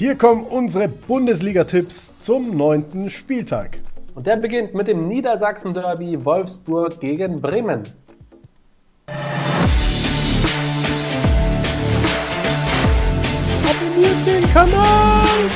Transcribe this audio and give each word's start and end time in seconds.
Hier 0.00 0.16
kommen 0.16 0.46
unsere 0.46 0.88
Bundesliga-Tipps 0.88 2.20
zum 2.20 2.56
neunten 2.56 3.10
Spieltag. 3.10 3.80
Und 4.14 4.26
der 4.26 4.36
beginnt 4.36 4.72
mit 4.72 4.88
dem 4.88 5.06
Niedersachsen-Derby 5.06 6.24
Wolfsburg 6.24 6.98
gegen 7.00 7.38
Bremen. 7.38 7.82
Abonniert 13.68 14.26
den 14.26 14.50
Kanal! 14.54 15.50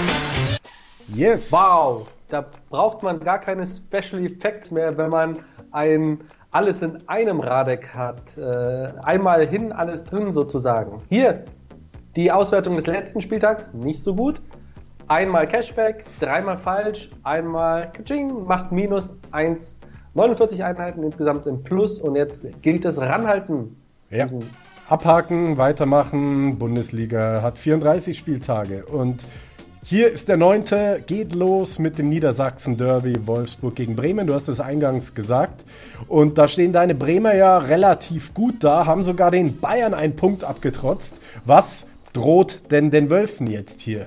Yes! 1.15 1.51
Wow! 1.51 2.15
Da 2.29 2.45
braucht 2.69 3.03
man 3.03 3.21
gar 3.21 3.39
keine 3.39 3.67
Special 3.67 4.23
Effects 4.27 4.71
mehr, 4.71 4.95
wenn 4.99 5.09
man 5.09 5.39
ein 5.71 6.19
alles 6.51 6.83
in 6.83 6.99
einem 7.09 7.41
Radek 7.41 7.95
hat. 7.95 8.21
Äh, 8.37 8.93
einmal 9.03 9.47
hin, 9.47 9.73
alles 9.73 10.05
drin 10.05 10.35
sozusagen. 10.35 11.01
Hier 11.09 11.45
die 12.17 12.31
Auswertung 12.31 12.77
des 12.77 12.87
letzten 12.87 13.21
Spieltags, 13.21 13.73
nicht 13.73 14.03
so 14.03 14.15
gut. 14.15 14.41
Einmal 15.09 15.47
Cashback, 15.47 16.05
dreimal 16.21 16.59
falsch, 16.59 17.11
einmal 17.23 17.93
Kaching, 17.93 18.47
macht 18.47 18.73
minus 18.73 19.15
1, 19.33 19.77
49 20.15 20.65
Einheiten 20.65 21.03
insgesamt 21.03 21.47
im 21.47 21.63
Plus 21.63 22.01
und 22.01 22.17
jetzt 22.17 22.47
gilt 22.63 22.85
es 22.85 22.99
ranhalten. 23.01 23.77
Ja. 24.11 24.27
Abhaken, 24.89 25.59
weitermachen. 25.59 26.59
Bundesliga 26.59 27.43
hat 27.43 27.59
34 27.59 28.17
Spieltage 28.17 28.85
und 28.87 29.27
hier 29.87 30.11
ist 30.11 30.31
der 30.31 30.39
neunte, 30.39 31.03
geht 31.07 31.35
los 31.35 31.79
mit 31.79 31.99
dem 31.99 32.09
Niedersachsen-Derby 32.09 33.27
Wolfsburg 33.27 33.75
gegen 33.75 33.97
Bremen. 33.97 34.27
Du 34.27 34.33
hast 34.33 34.49
es 34.49 34.59
eingangs 34.59 35.15
gesagt. 35.15 35.67
Und 36.09 36.39
da 36.39 36.49
stehen 36.49 36.73
deine 36.73 36.95
Bremer 36.95 37.35
ja 37.35 37.59
relativ 37.59 38.33
gut 38.33 38.65
da, 38.65 38.87
haben 38.87 39.05
sogar 39.05 39.31
den 39.31 39.61
Bayern 39.61 39.93
einen 39.93 40.17
Punkt 40.17 40.43
abgetrotzt. 40.43 41.21
Was 41.45 41.87
droht 42.15 42.71
denn 42.71 42.91
den 42.91 43.11
Wölfen 43.11 43.47
jetzt 43.47 43.83
hier? 43.83 44.07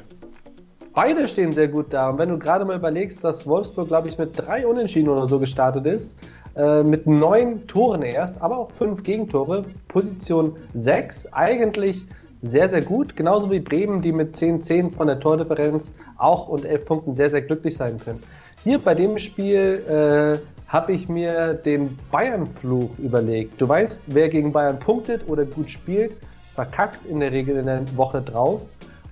Beide 0.96 1.28
stehen 1.28 1.52
sehr 1.52 1.68
gut 1.68 1.88
da. 1.92 2.10
Und 2.10 2.18
wenn 2.18 2.30
du 2.30 2.40
gerade 2.40 2.66
mal 2.66 2.76
überlegst, 2.76 3.24
dass 3.24 3.46
Wolfsburg, 3.46 3.90
glaube 3.90 4.08
ich, 4.08 4.18
mit 4.18 4.32
drei 4.36 4.66
Unentschieden 4.66 5.10
oder 5.10 5.28
so 5.28 5.38
gestartet 5.38 5.86
ist, 5.86 6.18
äh, 6.56 6.82
mit 6.82 7.06
neun 7.06 7.68
Toren 7.68 8.02
erst, 8.02 8.42
aber 8.42 8.58
auch 8.58 8.72
fünf 8.72 9.04
Gegentore, 9.04 9.66
Position 9.88 10.56
sechs, 10.74 11.32
eigentlich 11.32 12.08
sehr, 12.42 12.70
sehr 12.70 12.82
gut. 12.82 13.16
Genauso 13.16 13.52
wie 13.52 13.60
Bremen, 13.60 14.02
die 14.02 14.12
mit 14.12 14.36
10-10 14.36 14.94
von 14.94 15.06
der 15.06 15.20
Tordifferenz 15.20 15.92
auch 16.18 16.48
und 16.48 16.66
11 16.66 16.86
Punkten 16.86 17.16
sehr, 17.16 17.30
sehr 17.30 17.44
glücklich 17.44 17.78
sein 17.78 18.00
können. 18.00 18.24
Hier 18.64 18.80
bei 18.80 18.96
dem 18.96 19.20
Spiel 19.20 19.84
äh, 19.88 20.40
habe 20.68 20.94
ich 20.94 21.08
mir 21.08 21.54
den 21.54 21.96
Bayern-Fluch 22.12 22.98
überlegt. 22.98 23.62
Du 23.62 23.68
weißt, 23.68 24.02
wer 24.08 24.30
gegen 24.30 24.52
Bayern 24.52 24.80
punktet 24.80 25.28
oder 25.28 25.46
gut 25.46 25.70
spielt, 25.70 26.16
verkackt 26.58 27.06
in 27.06 27.20
der 27.20 27.32
Regel 27.32 27.56
in 27.58 27.68
der 27.68 27.84
Woche 27.96 28.20
drauf. 28.20 28.62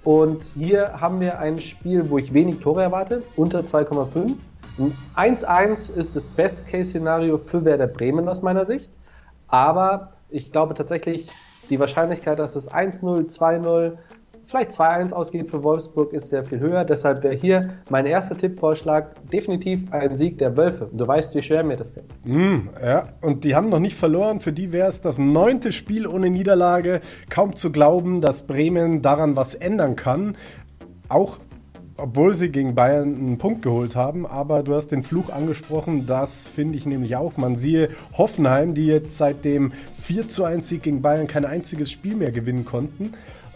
Und 0.03 0.41
hier 0.55 0.99
haben 0.99 1.19
wir 1.19 1.37
ein 1.37 1.59
Spiel, 1.59 2.09
wo 2.09 2.17
ich 2.17 2.33
wenig 2.33 2.59
Tore 2.59 2.81
erwarte, 2.81 3.21
unter 3.35 3.59
2,5. 3.59 4.33
1-1 5.15 5.95
ist 5.95 6.15
das 6.15 6.25
Best-Case-Szenario 6.25 7.37
für 7.37 7.63
Werder 7.63 7.85
Bremen 7.85 8.27
aus 8.27 8.41
meiner 8.41 8.65
Sicht. 8.65 8.89
Aber 9.47 10.13
ich 10.29 10.51
glaube 10.51 10.73
tatsächlich, 10.73 11.29
die 11.69 11.79
Wahrscheinlichkeit, 11.79 12.39
dass 12.39 12.55
es 12.55 12.67
1-0, 12.67 13.31
2-0, 13.31 13.93
vielleicht 14.47 14.71
2-1 14.71 15.13
ausgeht 15.13 15.49
für 15.49 15.63
Wolfsburg, 15.63 16.13
ist 16.13 16.29
sehr 16.29 16.43
viel 16.43 16.59
höher. 16.59 16.85
Deshalb 16.85 17.23
wäre 17.23 17.35
hier 17.35 17.69
mein 17.89 18.05
erster 18.05 18.37
Tippvorschlag 18.37 19.29
definitiv 19.29 19.91
ein 19.91 20.17
Sieg 20.17 20.37
der 20.37 20.55
Wölfe. 20.57 20.89
Du 20.91 21.07
weißt, 21.07 21.35
wie 21.35 21.43
schwer 21.43 21.63
mir 21.63 21.77
das 21.77 21.91
fällt. 21.91 22.05
Mm, 22.23 22.69
ja, 22.83 23.09
und 23.21 23.43
die 23.43 23.55
haben 23.55 23.69
noch 23.69 23.79
nicht 23.79 23.95
verloren. 23.95 24.39
Für 24.39 24.51
die 24.53 24.71
wäre 24.71 24.87
es 24.87 25.01
das 25.01 25.17
neunte 25.17 25.71
Spiel 25.71 26.07
ohne 26.07 26.29
Niederlage. 26.29 27.01
Kaum 27.29 27.55
zu 27.55 27.71
glauben, 27.71 28.21
dass 28.21 28.43
Bremen 28.43 29.01
daran 29.01 29.35
was 29.35 29.55
ändern 29.55 29.95
kann. 29.95 30.37
Auch 31.09 31.37
obwohl 31.97 32.33
sie 32.33 32.49
gegen 32.49 32.75
Bayern 32.75 33.15
einen 33.15 33.37
Punkt 33.37 33.61
geholt 33.61 33.95
haben. 33.95 34.25
Aber 34.25 34.63
du 34.63 34.75
hast 34.75 34.87
den 34.87 35.03
Fluch 35.03 35.29
angesprochen, 35.29 36.05
das 36.05 36.47
finde 36.47 36.77
ich 36.77 36.85
nämlich 36.85 37.15
auch. 37.15 37.37
Man 37.37 37.55
siehe 37.55 37.89
Hoffenheim, 38.17 38.73
die 38.73 38.87
jetzt 38.87 39.17
seit 39.17 39.45
dem 39.45 39.71
4 40.01 40.27
zu 40.27 40.43
1 40.43 40.67
Sieg 40.67 40.83
gegen 40.83 41.01
Bayern 41.01 41.27
kein 41.27 41.45
einziges 41.45 41.91
Spiel 41.91 42.15
mehr 42.15 42.31
gewinnen 42.31 42.65
konnten. 42.65 43.13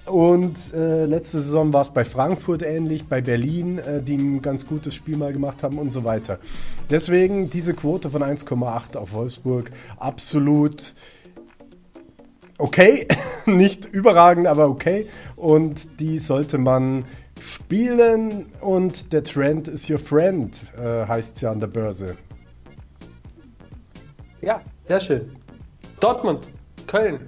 Und 0.09 0.73
äh, 0.73 1.05
letzte 1.05 1.41
Saison 1.41 1.71
war 1.71 1.83
es 1.83 1.91
bei 1.91 2.03
Frankfurt 2.03 2.63
ähnlich, 2.63 3.05
bei 3.05 3.21
Berlin, 3.21 3.77
äh, 3.77 4.01
die 4.01 4.17
ein 4.17 4.41
ganz 4.41 4.67
gutes 4.67 4.95
Spiel 4.95 5.17
mal 5.17 5.31
gemacht 5.31 5.61
haben 5.61 5.77
und 5.77 5.91
so 5.91 6.03
weiter. 6.03 6.39
Deswegen 6.89 7.49
diese 7.49 7.75
Quote 7.75 8.09
von 8.09 8.23
1,8 8.23 8.97
auf 8.97 9.13
Wolfsburg 9.13 9.71
absolut 9.97 10.93
okay, 12.57 13.07
nicht 13.45 13.85
überragend, 13.85 14.47
aber 14.47 14.67
okay. 14.67 15.07
Und 15.35 15.99
die 15.99 16.19
sollte 16.19 16.57
man 16.57 17.05
Spielen 17.41 18.47
und 18.61 19.13
der 19.13 19.23
Trend 19.23 19.67
is 19.67 19.89
your 19.89 19.99
friend, 19.99 20.61
äh, 20.77 21.05
heißt 21.07 21.35
es 21.35 21.41
ja 21.41 21.51
an 21.51 21.59
der 21.59 21.67
Börse. 21.67 22.17
Ja, 24.41 24.61
sehr 24.87 25.01
schön. 25.01 25.31
Dortmund, 25.99 26.47
Köln. 26.87 27.19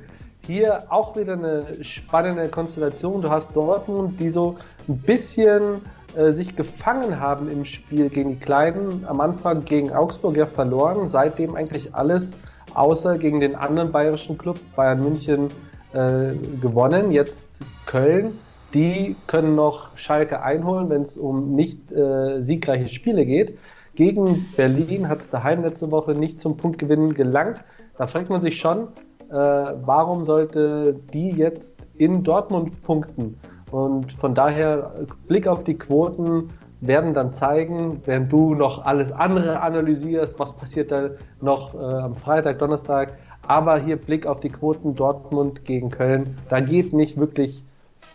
Hier 0.47 0.83
auch 0.89 1.15
wieder 1.15 1.33
eine 1.33 1.83
spannende 1.83 2.49
Konstellation. 2.49 3.21
Du 3.21 3.29
hast 3.29 3.55
Dortmund, 3.55 4.19
die 4.19 4.29
so 4.29 4.57
ein 4.87 4.97
bisschen 4.97 5.81
äh, 6.15 6.31
sich 6.31 6.55
gefangen 6.55 7.19
haben 7.19 7.49
im 7.49 7.65
Spiel 7.65 8.09
gegen 8.09 8.31
die 8.31 8.39
Kleinen. 8.39 9.05
Am 9.07 9.21
Anfang 9.21 9.65
gegen 9.65 9.91
Augsburg 9.91 10.37
ja 10.37 10.45
verloren, 10.45 11.07
seitdem 11.07 11.55
eigentlich 11.55 11.93
alles 11.93 12.37
außer 12.73 13.17
gegen 13.17 13.39
den 13.39 13.55
anderen 13.55 13.91
bayerischen 13.91 14.37
Club 14.37 14.59
Bayern 14.75 15.03
München 15.03 15.47
äh, 15.93 16.33
gewonnen. 16.61 17.11
Jetzt 17.11 17.49
Köln 17.85 18.33
die 18.73 19.15
können 19.27 19.55
noch 19.55 19.97
Schalke 19.97 20.41
einholen, 20.43 20.89
wenn 20.89 21.01
es 21.01 21.17
um 21.17 21.55
nicht 21.55 21.91
äh, 21.91 22.41
siegreiche 22.41 22.89
Spiele 22.89 23.25
geht. 23.25 23.57
Gegen 23.95 24.45
Berlin 24.55 25.09
hat 25.09 25.21
es 25.21 25.29
daheim 25.29 25.63
letzte 25.63 25.91
Woche 25.91 26.13
nicht 26.13 26.39
zum 26.39 26.55
Punktgewinn 26.55 27.13
gelangt. 27.13 27.63
Da 27.97 28.07
fragt 28.07 28.29
man 28.29 28.41
sich 28.41 28.59
schon, 28.59 28.87
äh, 29.31 29.35
warum 29.35 30.25
sollte 30.25 30.93
die 31.13 31.31
jetzt 31.31 31.75
in 31.95 32.23
Dortmund 32.23 32.83
punkten? 32.83 33.37
Und 33.71 34.11
von 34.13 34.35
daher, 34.35 34.91
Blick 35.27 35.47
auf 35.47 35.63
die 35.63 35.75
Quoten 35.75 36.49
werden 36.81 37.13
dann 37.13 37.33
zeigen, 37.33 38.01
während 38.05 38.31
du 38.31 38.55
noch 38.55 38.83
alles 38.83 39.11
andere 39.11 39.61
analysierst, 39.61 40.37
was 40.39 40.53
passiert 40.53 40.91
da 40.91 41.11
noch 41.39 41.73
äh, 41.73 41.77
am 41.77 42.15
Freitag, 42.15 42.59
Donnerstag. 42.59 43.17
Aber 43.47 43.79
hier 43.79 43.95
Blick 43.95 44.25
auf 44.25 44.39
die 44.39 44.49
Quoten 44.49 44.95
Dortmund 44.95 45.63
gegen 45.63 45.89
Köln. 45.89 46.35
Da 46.49 46.59
geht 46.59 46.91
nicht 46.91 47.17
wirklich 47.17 47.63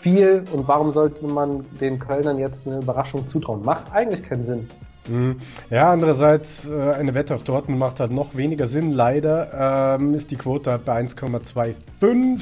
viel 0.00 0.44
und 0.53 0.69
warum 0.69 0.93
sollte 0.93 1.26
man 1.26 1.65
den 1.81 1.99
Kölnern 1.99 2.38
jetzt 2.38 2.66
eine 2.66 2.78
Überraschung 2.78 3.26
zutrauen? 3.28 3.62
Macht 3.65 3.93
eigentlich 3.93 4.22
keinen 4.22 4.44
Sinn. 4.44 4.69
Mhm. 5.09 5.37
Ja, 5.71 5.93
andererseits, 5.93 6.69
äh, 6.69 6.93
eine 6.93 7.15
Wette 7.15 7.34
auf 7.34 7.43
Dortmund 7.43 7.78
macht 7.78 8.00
halt 8.00 8.11
noch 8.11 8.34
weniger 8.37 8.67
Sinn. 8.67 8.93
Leider 8.93 9.97
ähm, 9.99 10.15
ist 10.15 10.31
die 10.31 10.37
Quote 10.37 10.71
halt 10.71 10.84
bei 10.84 11.00
1,25 11.00 12.41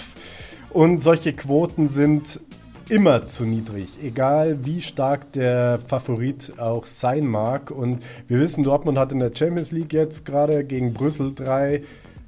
und 0.71 1.01
solche 1.01 1.33
Quoten 1.33 1.89
sind 1.89 2.41
immer 2.89 3.29
zu 3.29 3.45
niedrig, 3.45 3.89
egal 4.03 4.59
wie 4.65 4.83
stark 4.83 5.33
der 5.33 5.79
Favorit 5.87 6.59
auch 6.59 6.87
sein 6.87 7.27
mag. 7.27 7.71
Und 7.71 8.03
wir 8.29 8.41
wissen, 8.41 8.65
Dortmund 8.65 8.99
hat 8.99 9.13
in 9.13 9.21
der 9.21 9.31
Champions 9.35 9.71
League 9.71 9.93
jetzt 9.93 10.27
gerade 10.27 10.65
gegen 10.65 10.93
Brüssel 10.93 11.33
drei 11.35 11.77
äh, 11.77 11.83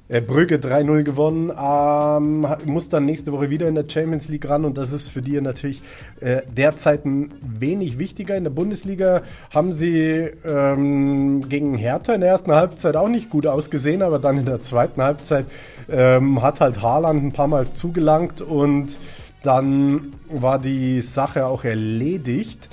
Brügge 0.09 0.55
3-0 0.57 1.03
gewonnen, 1.03 1.51
ähm, 1.51 2.47
muss 2.65 2.87
dann 2.87 3.05
nächste 3.05 3.33
Woche 3.33 3.49
wieder 3.49 3.67
in 3.67 3.75
der 3.75 3.83
Champions 3.89 4.29
League 4.29 4.47
ran 4.49 4.63
und 4.63 4.77
das 4.77 4.93
ist 4.93 5.09
für 5.09 5.21
die 5.21 5.39
natürlich 5.41 5.81
äh, 6.21 6.43
derzeit 6.47 7.05
ein 7.05 7.33
wenig 7.41 7.99
wichtiger. 7.99 8.37
In 8.37 8.45
der 8.45 8.51
Bundesliga 8.51 9.23
haben 9.53 9.73
sie 9.73 10.29
ähm, 10.45 11.49
gegen 11.49 11.75
Hertha 11.75 12.13
in 12.13 12.21
der 12.21 12.29
ersten 12.29 12.53
Halbzeit 12.53 12.95
auch 12.95 13.09
nicht 13.09 13.29
gut 13.29 13.45
ausgesehen, 13.47 14.01
aber 14.01 14.17
dann 14.17 14.37
in 14.37 14.45
der 14.45 14.61
zweiten 14.61 15.01
Halbzeit 15.01 15.45
ähm, 15.89 16.41
hat 16.41 16.61
halt 16.61 16.81
Haaland 16.81 17.23
ein 17.23 17.31
paar 17.33 17.47
Mal 17.49 17.71
zugelangt 17.71 18.41
und 18.41 18.97
dann 19.43 20.13
war 20.29 20.57
die 20.57 21.01
Sache 21.01 21.45
auch 21.45 21.63
erledigt. 21.65 22.69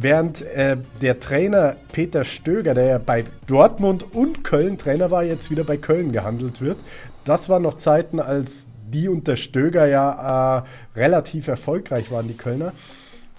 Während 0.00 0.42
äh, 0.42 0.76
der 1.02 1.18
Trainer 1.18 1.74
Peter 1.90 2.22
Stöger, 2.22 2.72
der 2.72 2.84
ja 2.84 2.98
bei 2.98 3.24
Dortmund 3.48 4.14
und 4.14 4.44
Köln 4.44 4.78
Trainer 4.78 5.10
war, 5.10 5.24
jetzt 5.24 5.50
wieder 5.50 5.64
bei 5.64 5.76
Köln 5.76 6.12
gehandelt 6.12 6.60
wird. 6.60 6.78
Das 7.24 7.48
waren 7.48 7.62
noch 7.62 7.74
Zeiten, 7.74 8.20
als 8.20 8.68
die 8.92 9.08
unter 9.08 9.34
Stöger 9.34 9.86
ja 9.86 10.58
äh, 10.58 10.98
relativ 11.00 11.48
erfolgreich 11.48 12.12
waren, 12.12 12.28
die 12.28 12.36
Kölner. 12.36 12.74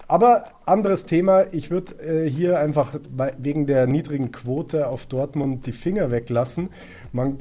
Aber 0.06 0.44
anderes 0.66 1.06
Thema, 1.06 1.44
ich 1.50 1.70
würde 1.70 1.94
äh, 2.02 2.28
hier 2.28 2.58
einfach 2.58 2.94
wegen 3.38 3.64
der 3.64 3.86
niedrigen 3.86 4.30
Quote 4.30 4.86
auf 4.88 5.06
Dortmund 5.06 5.66
die 5.66 5.72
Finger 5.72 6.10
weglassen. 6.10 6.68
Man 7.10 7.38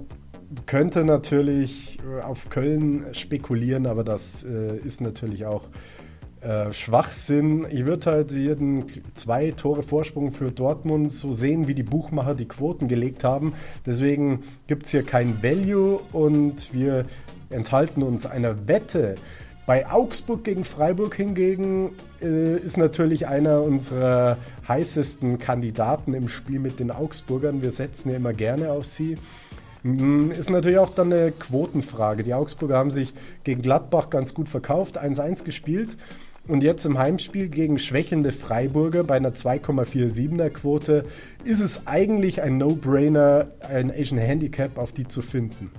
könnte 0.65 1.03
natürlich 1.03 1.99
äh, 1.99 2.23
auf 2.23 2.49
Köln 2.49 3.07
spekulieren, 3.11 3.85
aber 3.85 4.05
das 4.05 4.45
äh, 4.45 4.77
ist 4.77 5.01
natürlich 5.01 5.45
auch 5.45 5.63
äh, 6.41 6.71
Schwachsinn. 6.71 7.67
Ich 7.69 7.85
würde 7.85 8.11
halt 8.11 8.31
jeden 8.31 8.85
zwei 9.13 9.51
Tore 9.51 9.83
Vorsprung 9.83 10.31
für 10.31 10.51
Dortmund 10.51 11.11
so 11.11 11.31
sehen, 11.31 11.67
wie 11.67 11.73
die 11.73 11.83
Buchmacher 11.83 12.33
die 12.33 12.47
Quoten 12.47 12.87
gelegt 12.87 13.23
haben. 13.23 13.53
Deswegen 13.85 14.43
gibt 14.67 14.85
es 14.85 14.91
hier 14.91 15.03
kein 15.03 15.43
Value 15.43 15.99
und 16.13 16.73
wir 16.73 17.05
enthalten 17.49 18.03
uns 18.03 18.25
einer 18.25 18.67
Wette. 18.67 19.15
Bei 19.65 19.87
Augsburg 19.87 20.43
gegen 20.43 20.63
Freiburg 20.63 21.13
hingegen 21.13 21.91
äh, 22.21 22.57
ist 22.57 22.77
natürlich 22.77 23.27
einer 23.27 23.61
unserer 23.61 24.37
heißesten 24.67 25.37
Kandidaten 25.37 26.13
im 26.13 26.27
Spiel 26.27 26.59
mit 26.59 26.79
den 26.79 26.89
Augsburgern. 26.89 27.61
Wir 27.61 27.71
setzen 27.71 28.09
ja 28.09 28.15
immer 28.15 28.33
gerne 28.33 28.71
auf 28.71 28.85
sie. 28.85 29.15
Mm, 29.83 30.31
ist 30.31 30.49
natürlich 30.49 30.79
auch 30.79 30.95
dann 30.95 31.13
eine 31.13 31.31
Quotenfrage. 31.31 32.23
Die 32.23 32.33
Augsburger 32.33 32.77
haben 32.77 32.91
sich 32.91 33.13
gegen 33.43 33.61
Gladbach 33.61 34.09
ganz 34.09 34.33
gut 34.33 34.49
verkauft, 34.49 34.99
1-1 34.99 35.43
gespielt. 35.43 35.89
Und 36.49 36.63
jetzt 36.63 36.83
im 36.83 36.97
Heimspiel 36.97 37.47
gegen 37.47 37.77
schwächelnde 37.77 38.31
Freiburger 38.31 39.03
bei 39.03 39.17
einer 39.17 39.33
2,47er 39.33 40.49
Quote 40.49 41.05
ist 41.43 41.61
es 41.61 41.85
eigentlich 41.85 42.41
ein 42.41 42.57
No-Brainer, 42.57 43.45
ein 43.71 43.91
Asian 43.91 44.17
Handicap 44.17 44.79
auf 44.79 44.91
die 44.91 45.07
zu 45.07 45.21
finden. 45.21 45.69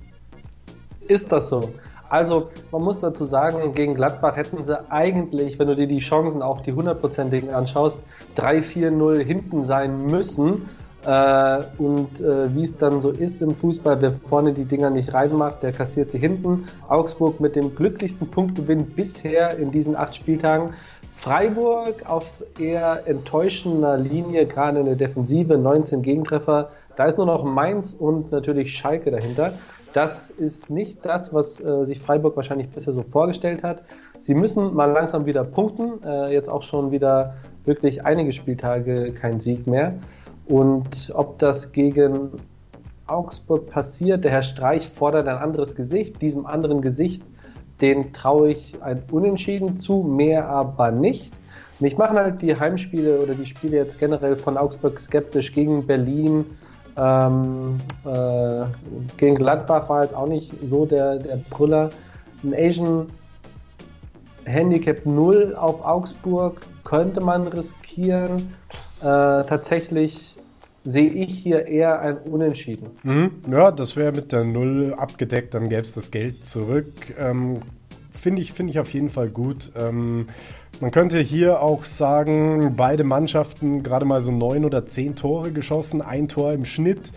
Ist 1.09 1.29
das 1.33 1.49
so? 1.49 1.73
Also, 2.07 2.49
man 2.71 2.83
muss 2.83 3.01
dazu 3.01 3.25
sagen, 3.25 3.73
gegen 3.73 3.95
Gladbach 3.95 4.37
hätten 4.37 4.63
sie 4.63 4.79
eigentlich, 4.89 5.59
wenn 5.59 5.67
du 5.67 5.75
dir 5.75 5.87
die 5.87 5.99
Chancen 5.99 6.41
auch 6.41 6.61
die 6.61 6.71
hundertprozentigen 6.71 7.49
anschaust, 7.49 8.01
3-4-0 8.37 9.19
hinten 9.19 9.65
sein 9.65 10.05
müssen. 10.05 10.69
Äh, 11.05 11.63
und 11.79 12.21
äh, 12.21 12.53
wie 12.55 12.63
es 12.63 12.77
dann 12.77 13.01
so 13.01 13.09
ist 13.09 13.41
im 13.41 13.55
Fußball, 13.55 14.01
wer 14.01 14.11
vorne 14.29 14.53
die 14.53 14.65
Dinger 14.65 14.89
nicht 14.89 15.13
reinmacht, 15.13 15.63
der 15.63 15.71
kassiert 15.71 16.11
sie 16.11 16.19
hinten. 16.19 16.65
Augsburg 16.87 17.39
mit 17.39 17.55
dem 17.55 17.75
glücklichsten 17.75 18.27
Punktgewinn 18.27 18.85
bisher 18.85 19.57
in 19.57 19.71
diesen 19.71 19.95
acht 19.95 20.15
Spieltagen. 20.15 20.73
Freiburg 21.17 22.09
auf 22.09 22.25
eher 22.59 23.03
enttäuschender 23.05 23.97
Linie, 23.97 24.45
gerade 24.45 24.79
in 24.79 24.85
der 24.85 24.95
Defensive, 24.95 25.57
19 25.57 26.01
Gegentreffer. 26.01 26.69
Da 26.95 27.05
ist 27.05 27.17
nur 27.17 27.27
noch 27.27 27.43
Mainz 27.43 27.93
und 27.93 28.31
natürlich 28.31 28.75
Schalke 28.75 29.11
dahinter. 29.11 29.53
Das 29.93 30.29
ist 30.29 30.69
nicht 30.69 31.05
das, 31.05 31.33
was 31.33 31.59
äh, 31.59 31.85
sich 31.85 31.99
Freiburg 31.99 32.35
wahrscheinlich 32.35 32.69
bisher 32.69 32.93
so 32.93 33.03
vorgestellt 33.03 33.63
hat. 33.63 33.81
Sie 34.21 34.35
müssen 34.35 34.73
mal 34.73 34.91
langsam 34.91 35.25
wieder 35.25 35.43
punkten. 35.43 36.03
Äh, 36.03 36.33
jetzt 36.33 36.49
auch 36.49 36.63
schon 36.63 36.91
wieder 36.91 37.35
wirklich 37.65 38.05
einige 38.05 38.33
Spieltage 38.33 39.11
kein 39.13 39.41
Sieg 39.41 39.67
mehr. 39.67 39.95
Und 40.45 41.11
ob 41.13 41.39
das 41.39 41.71
gegen 41.71 42.31
Augsburg 43.07 43.67
passiert, 43.67 44.23
der 44.23 44.31
Herr 44.31 44.43
Streich 44.43 44.89
fordert 44.89 45.27
ein 45.27 45.37
anderes 45.37 45.75
Gesicht. 45.75 46.21
Diesem 46.21 46.45
anderen 46.45 46.81
Gesicht, 46.81 47.21
den 47.81 48.13
traue 48.13 48.51
ich 48.51 48.81
ein 48.81 49.03
Unentschieden 49.11 49.79
zu, 49.79 50.03
mehr 50.03 50.47
aber 50.47 50.91
nicht. 50.91 51.31
Mich 51.79 51.97
machen 51.97 52.17
halt 52.17 52.41
die 52.41 52.55
Heimspiele 52.55 53.19
oder 53.19 53.33
die 53.33 53.45
Spiele 53.45 53.77
jetzt 53.77 53.99
generell 53.99 54.35
von 54.35 54.57
Augsburg 54.57 54.99
skeptisch 54.99 55.51
gegen 55.51 55.85
Berlin. 55.87 56.45
Ähm, 56.95 57.79
äh, 58.05 58.65
gegen 59.17 59.35
Gladbach 59.35 59.89
war 59.89 60.03
jetzt 60.03 60.13
auch 60.13 60.27
nicht 60.27 60.53
so 60.65 60.85
der, 60.85 61.17
der 61.17 61.37
Brüller. 61.49 61.89
Ein 62.43 62.53
Asian 62.53 63.07
Handicap 64.45 65.05
0 65.05 65.55
auf 65.55 65.83
Augsburg 65.83 66.61
könnte 66.83 67.21
man 67.21 67.47
riskieren. 67.47 68.53
Äh, 68.99 69.43
tatsächlich 69.45 70.30
sehe 70.83 71.09
ich 71.09 71.37
hier 71.37 71.67
eher 71.67 72.01
ein 72.01 72.17
Unentschieden. 72.17 72.89
Mhm. 73.03 73.31
Ja, 73.51 73.71
das 73.71 73.95
wäre 73.95 74.11
mit 74.11 74.31
der 74.31 74.43
Null 74.43 74.93
abgedeckt, 74.97 75.53
dann 75.53 75.69
gäbe 75.69 75.81
es 75.81 75.93
das 75.93 76.11
Geld 76.11 76.45
zurück. 76.45 77.15
Ähm, 77.19 77.59
Finde 78.13 78.43
ich, 78.43 78.53
find 78.53 78.69
ich 78.69 78.79
auf 78.79 78.93
jeden 78.93 79.09
Fall 79.09 79.29
gut. 79.29 79.71
Ähm, 79.75 80.27
man 80.79 80.91
könnte 80.91 81.19
hier 81.19 81.61
auch 81.61 81.85
sagen, 81.85 82.75
beide 82.77 83.03
Mannschaften 83.03 83.81
gerade 83.81 84.05
mal 84.05 84.21
so 84.21 84.31
neun 84.31 84.63
oder 84.63 84.85
zehn 84.85 85.15
Tore 85.15 85.51
geschossen, 85.51 86.03
ein 86.03 86.27
Tor 86.27 86.53
im 86.53 86.65
Schnitt. 86.65 87.11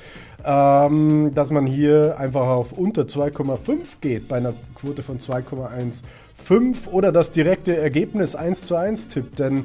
Ähm, 0.47 1.33
dass 1.35 1.51
man 1.51 1.67
hier 1.67 2.19
einfach 2.19 2.47
auf 2.47 2.73
unter 2.73 3.03
2,5 3.03 3.79
geht 4.01 4.29
bei 4.29 4.37
einer 4.37 4.53
Quote 4.75 5.03
von 5.03 5.19
2,15 5.19 6.89
oder 6.91 7.13
das 7.13 7.33
direkte 7.33 7.77
Ergebnis 7.77 8.35
1 8.35 8.65
zu 8.65 8.75
1 8.77 9.09
tippt. 9.09 9.39
Denn 9.39 9.65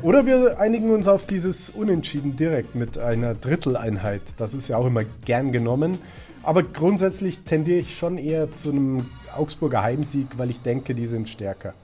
oder 0.00 0.24
wir 0.24 0.58
einigen 0.58 0.90
uns 0.90 1.06
auf 1.06 1.26
dieses 1.26 1.68
Unentschieden 1.70 2.36
direkt 2.36 2.74
mit 2.74 2.96
einer 2.98 3.34
Dritteleinheit. 3.34 4.22
Das 4.38 4.54
ist 4.54 4.68
ja 4.68 4.78
auch 4.78 4.86
immer 4.86 5.02
gern 5.24 5.52
genommen. 5.52 5.98
Aber 6.42 6.62
grundsätzlich 6.62 7.40
tendiere 7.40 7.78
ich 7.80 7.96
schon 7.96 8.18
eher 8.18 8.50
zu 8.50 8.70
einem 8.70 9.06
Augsburger 9.36 9.82
Heimsieg, 9.82 10.26
weil 10.38 10.50
ich 10.50 10.60
denke, 10.62 10.94
die 10.94 11.06
sind 11.06 11.28
stärker. 11.28 11.74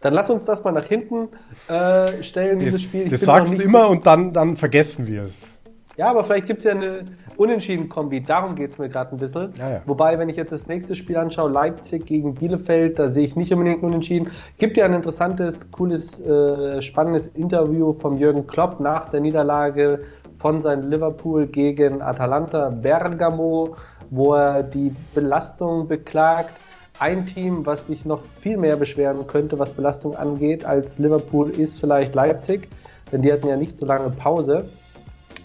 Dann 0.00 0.14
lass 0.14 0.30
uns 0.30 0.44
das 0.44 0.64
mal 0.64 0.72
nach 0.72 0.86
hinten 0.86 1.28
äh, 1.68 2.22
stellen, 2.22 2.58
dieses 2.58 2.82
Spiel. 2.82 3.04
Ich 3.04 3.10
das 3.10 3.20
sagst 3.22 3.52
du 3.52 3.62
immer 3.62 3.88
und 3.88 4.06
dann, 4.06 4.32
dann 4.32 4.56
vergessen 4.56 5.06
wir 5.06 5.24
es. 5.24 5.48
Ja, 5.96 6.10
aber 6.10 6.24
vielleicht 6.24 6.46
gibt 6.46 6.60
es 6.60 6.64
ja 6.64 6.72
eine 6.72 7.04
Unentschieden-Kombi. 7.38 8.22
Darum 8.22 8.56
geht 8.56 8.72
es 8.72 8.78
mir 8.78 8.88
gerade 8.88 9.14
ein 9.14 9.18
bisschen. 9.18 9.52
Ja, 9.58 9.70
ja. 9.70 9.82
Wobei, 9.86 10.18
wenn 10.18 10.28
ich 10.28 10.36
jetzt 10.36 10.50
das 10.50 10.66
nächste 10.66 10.96
Spiel 10.96 11.16
anschaue, 11.16 11.50
Leipzig 11.50 12.04
gegen 12.04 12.34
Bielefeld, 12.34 12.98
da 12.98 13.10
sehe 13.10 13.24
ich 13.24 13.36
nicht 13.36 13.52
unbedingt 13.52 13.82
Unentschieden. 13.82 14.30
Gibt 14.58 14.76
ja 14.76 14.84
ein 14.84 14.92
interessantes, 14.92 15.70
cooles, 15.70 16.20
äh, 16.20 16.82
spannendes 16.82 17.28
Interview 17.28 17.92
von 17.92 18.18
Jürgen 18.18 18.46
Klopp 18.48 18.80
nach 18.80 19.10
der 19.10 19.20
Niederlage 19.20 20.00
von 20.38 20.62
seinem 20.62 20.90
Liverpool 20.90 21.46
gegen 21.46 22.02
Atalanta 22.02 22.70
Bergamo, 22.70 23.76
wo 24.10 24.34
er 24.34 24.64
die 24.64 24.92
Belastung 25.14 25.86
beklagt. 25.86 26.54
Ein 26.98 27.24
Team, 27.26 27.64
was 27.64 27.86
sich 27.86 28.04
noch 28.04 28.22
viel 28.40 28.56
mehr 28.56 28.74
beschweren 28.74 29.28
könnte, 29.28 29.60
was 29.60 29.70
Belastung 29.70 30.16
angeht, 30.16 30.64
als 30.64 30.98
Liverpool, 30.98 31.50
ist 31.50 31.78
vielleicht 31.78 32.16
Leipzig, 32.16 32.68
denn 33.12 33.22
die 33.22 33.32
hatten 33.32 33.46
ja 33.46 33.56
nicht 33.56 33.78
so 33.78 33.86
lange 33.86 34.10
Pause 34.10 34.64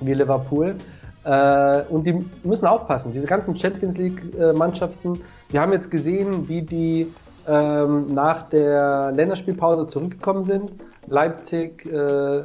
wie 0.02 0.16
Liverpool. 0.16 0.76
Äh, 1.26 1.82
und 1.90 2.06
die 2.06 2.26
müssen 2.44 2.66
aufpassen. 2.66 3.12
Diese 3.14 3.28
ganzen 3.28 3.58
Champions 3.58 3.98
League-Mannschaften, 3.98 5.20
wir 5.50 5.62
haben 5.62 5.72
jetzt 5.72 5.90
gesehen, 5.90 6.48
wie 6.48 6.62
die 6.62 7.08
ähm, 7.48 8.14
nach 8.14 8.44
der 8.50 9.12
Länderspielpause 9.14 9.88
zurückgekommen 9.88 10.44
sind. 10.44 10.72
Leipzig 11.08 11.86
äh, 11.86 12.42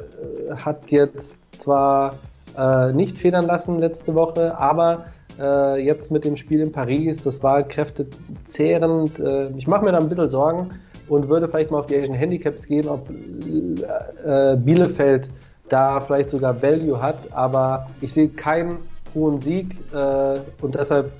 hat 0.57 0.91
jetzt 0.91 1.35
zwar 1.59 2.15
äh, 2.57 2.91
nicht 2.91 3.17
federn 3.17 3.45
lassen 3.45 3.79
letzte 3.79 4.15
Woche, 4.15 4.57
aber 4.57 5.05
äh, 5.39 5.81
jetzt 5.83 6.11
mit 6.11 6.25
dem 6.25 6.35
Spiel 6.37 6.59
in 6.59 6.71
Paris, 6.71 7.21
das 7.21 7.41
war 7.43 7.63
kräftezehrend. 7.63 9.19
Äh, 9.19 9.49
ich 9.57 9.67
mache 9.67 9.85
mir 9.85 9.91
da 9.91 9.99
ein 9.99 10.09
bisschen 10.09 10.29
Sorgen 10.29 10.69
und 11.07 11.29
würde 11.29 11.47
vielleicht 11.47 11.71
mal 11.71 11.79
auf 11.79 11.85
die 11.87 11.97
Asian 11.97 12.13
Handicaps 12.13 12.65
gehen, 12.67 12.87
ob 12.87 13.09
äh, 13.09 14.55
Bielefeld 14.57 15.29
da 15.69 15.99
vielleicht 15.99 16.29
sogar 16.29 16.61
Value 16.61 17.01
hat, 17.01 17.17
aber 17.31 17.89
ich 18.01 18.13
sehe 18.13 18.29
keinen 18.29 18.77
hohen 19.13 19.39
Sieg 19.39 19.77
äh, 19.93 20.39
und 20.61 20.75
deshalb 20.75 21.11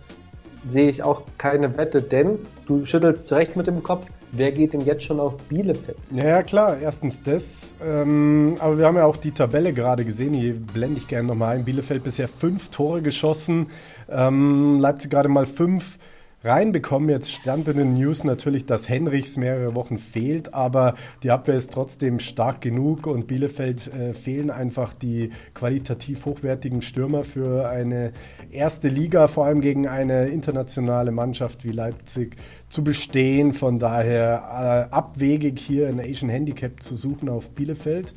sehe 0.68 0.90
ich 0.90 1.04
auch 1.04 1.24
keine 1.38 1.78
Wette, 1.78 2.02
denn 2.02 2.40
du 2.68 2.86
schüttelst 2.86 3.28
zurecht 3.28 3.56
mit 3.56 3.68
dem 3.68 3.82
Kopf. 3.84 4.06
Wer 4.32 4.52
geht 4.52 4.74
denn 4.74 4.82
jetzt 4.82 5.06
schon 5.06 5.20
auf 5.20 5.38
Bielefeld? 5.50 5.98
Ja, 6.12 6.44
klar, 6.44 6.78
erstens 6.80 7.24
das. 7.24 7.74
Ähm, 7.84 8.56
aber 8.60 8.78
wir 8.78 8.86
haben 8.86 8.98
ja 8.98 9.06
auch 9.06 9.18
die 9.18 9.32
Tabelle 9.32 9.74
gerade 9.74 10.06
gesehen, 10.06 10.34
hier 10.34 10.54
blende 10.54 11.00
ich 11.00 11.08
gerne 11.08 11.28
nochmal 11.28 11.56
ein. 11.56 11.66
Bielefeld 11.66 12.04
bisher 12.04 12.28
fünf 12.28 12.70
Tore 12.70 13.02
geschossen, 13.02 13.68
ähm, 14.08 14.78
Leipzig 14.80 15.10
gerade 15.10 15.30
mal 15.30 15.48
fünf 15.48 15.98
reinbekommen. 16.44 17.10
Jetzt 17.10 17.32
stand 17.32 17.68
in 17.68 17.78
den 17.78 17.94
News 17.96 18.24
natürlich, 18.24 18.66
dass 18.66 18.88
Henrichs 18.88 19.38
mehrere 19.38 19.76
Wochen 19.76 19.98
fehlt, 19.98 20.54
aber 20.54 20.96
die 21.24 21.32
Abwehr 21.32 21.56
ist 21.56 21.74
trotzdem 21.74 22.20
stark 22.20 22.62
genug 22.62 23.08
und 23.08 23.28
Bielefeld 23.28 23.94
äh, 23.94 24.14
fehlen 24.14 24.50
einfach 24.50 24.94
die 24.94 25.32
qualitativ 25.54 26.26
hochwertigen 26.26 26.82
Stürmer 26.82 27.24
für 27.24 27.70
eine 27.70 28.14
erste 28.52 28.88
Liga, 28.88 29.28
vor 29.28 29.46
allem 29.46 29.62
gegen 29.62 29.88
eine 29.88 30.28
internationale 30.28 31.12
Mannschaft 31.12 31.64
wie 31.66 31.72
Leipzig 31.72 32.38
zu 32.70 32.84
bestehen. 32.84 33.54
Von 33.54 33.80
daher 33.80 34.88
äh, 34.92 34.94
abwegig 34.94 35.60
hier 35.60 35.90
ein 35.90 36.00
Asian 36.00 36.30
Handicap 36.30 36.82
zu 36.82 36.96
suchen 36.96 37.30
auf 37.30 37.50
Bielefeld. 37.52 38.14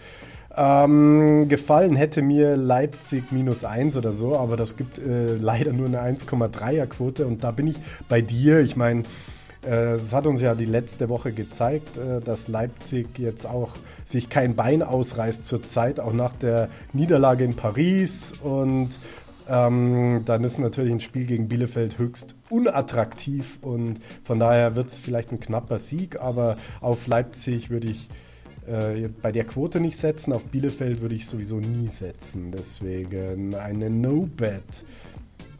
Ähm, 0.54 1.48
gefallen 1.48 1.96
hätte 1.96 2.20
mir 2.20 2.56
Leipzig 2.56 3.32
minus 3.32 3.64
1 3.64 3.96
oder 3.96 4.12
so, 4.12 4.36
aber 4.36 4.56
das 4.56 4.76
gibt 4.76 4.98
äh, 4.98 5.34
leider 5.36 5.72
nur 5.72 5.86
eine 5.86 6.02
1,3er 6.02 6.86
Quote 6.86 7.26
und 7.26 7.42
da 7.42 7.52
bin 7.52 7.68
ich 7.68 7.76
bei 8.08 8.20
dir. 8.20 8.60
Ich 8.60 8.76
meine, 8.76 9.04
äh, 9.64 9.94
es 9.94 10.12
hat 10.12 10.26
uns 10.26 10.42
ja 10.42 10.54
die 10.54 10.66
letzte 10.66 11.08
Woche 11.08 11.32
gezeigt, 11.32 11.96
äh, 11.96 12.20
dass 12.20 12.48
Leipzig 12.48 13.18
jetzt 13.18 13.46
auch 13.46 13.70
sich 14.04 14.28
kein 14.28 14.54
Bein 14.54 14.82
ausreißt 14.82 15.46
zur 15.46 15.62
Zeit, 15.62 16.00
auch 16.00 16.12
nach 16.12 16.36
der 16.36 16.68
Niederlage 16.92 17.44
in 17.44 17.54
Paris 17.54 18.34
und 18.42 18.90
ähm, 19.48 20.22
dann 20.26 20.44
ist 20.44 20.58
natürlich 20.58 20.92
ein 20.92 21.00
Spiel 21.00 21.26
gegen 21.26 21.48
Bielefeld 21.48 21.98
höchst 21.98 22.34
unattraktiv 22.50 23.58
und 23.62 24.00
von 24.22 24.38
daher 24.38 24.76
wird 24.76 24.88
es 24.88 24.98
vielleicht 24.98 25.32
ein 25.32 25.40
knapper 25.40 25.78
Sieg, 25.78 26.20
aber 26.20 26.58
auf 26.80 27.06
Leipzig 27.06 27.70
würde 27.70 27.88
ich 27.88 28.08
äh, 28.66 29.08
bei 29.20 29.32
der 29.32 29.44
Quote 29.44 29.80
nicht 29.80 29.96
setzen. 29.96 30.32
Auf 30.32 30.44
Bielefeld 30.44 31.00
würde 31.00 31.14
ich 31.14 31.26
sowieso 31.26 31.56
nie 31.56 31.88
setzen. 31.88 32.52
Deswegen 32.56 33.54
eine 33.54 33.90
No-Bet. 33.90 34.84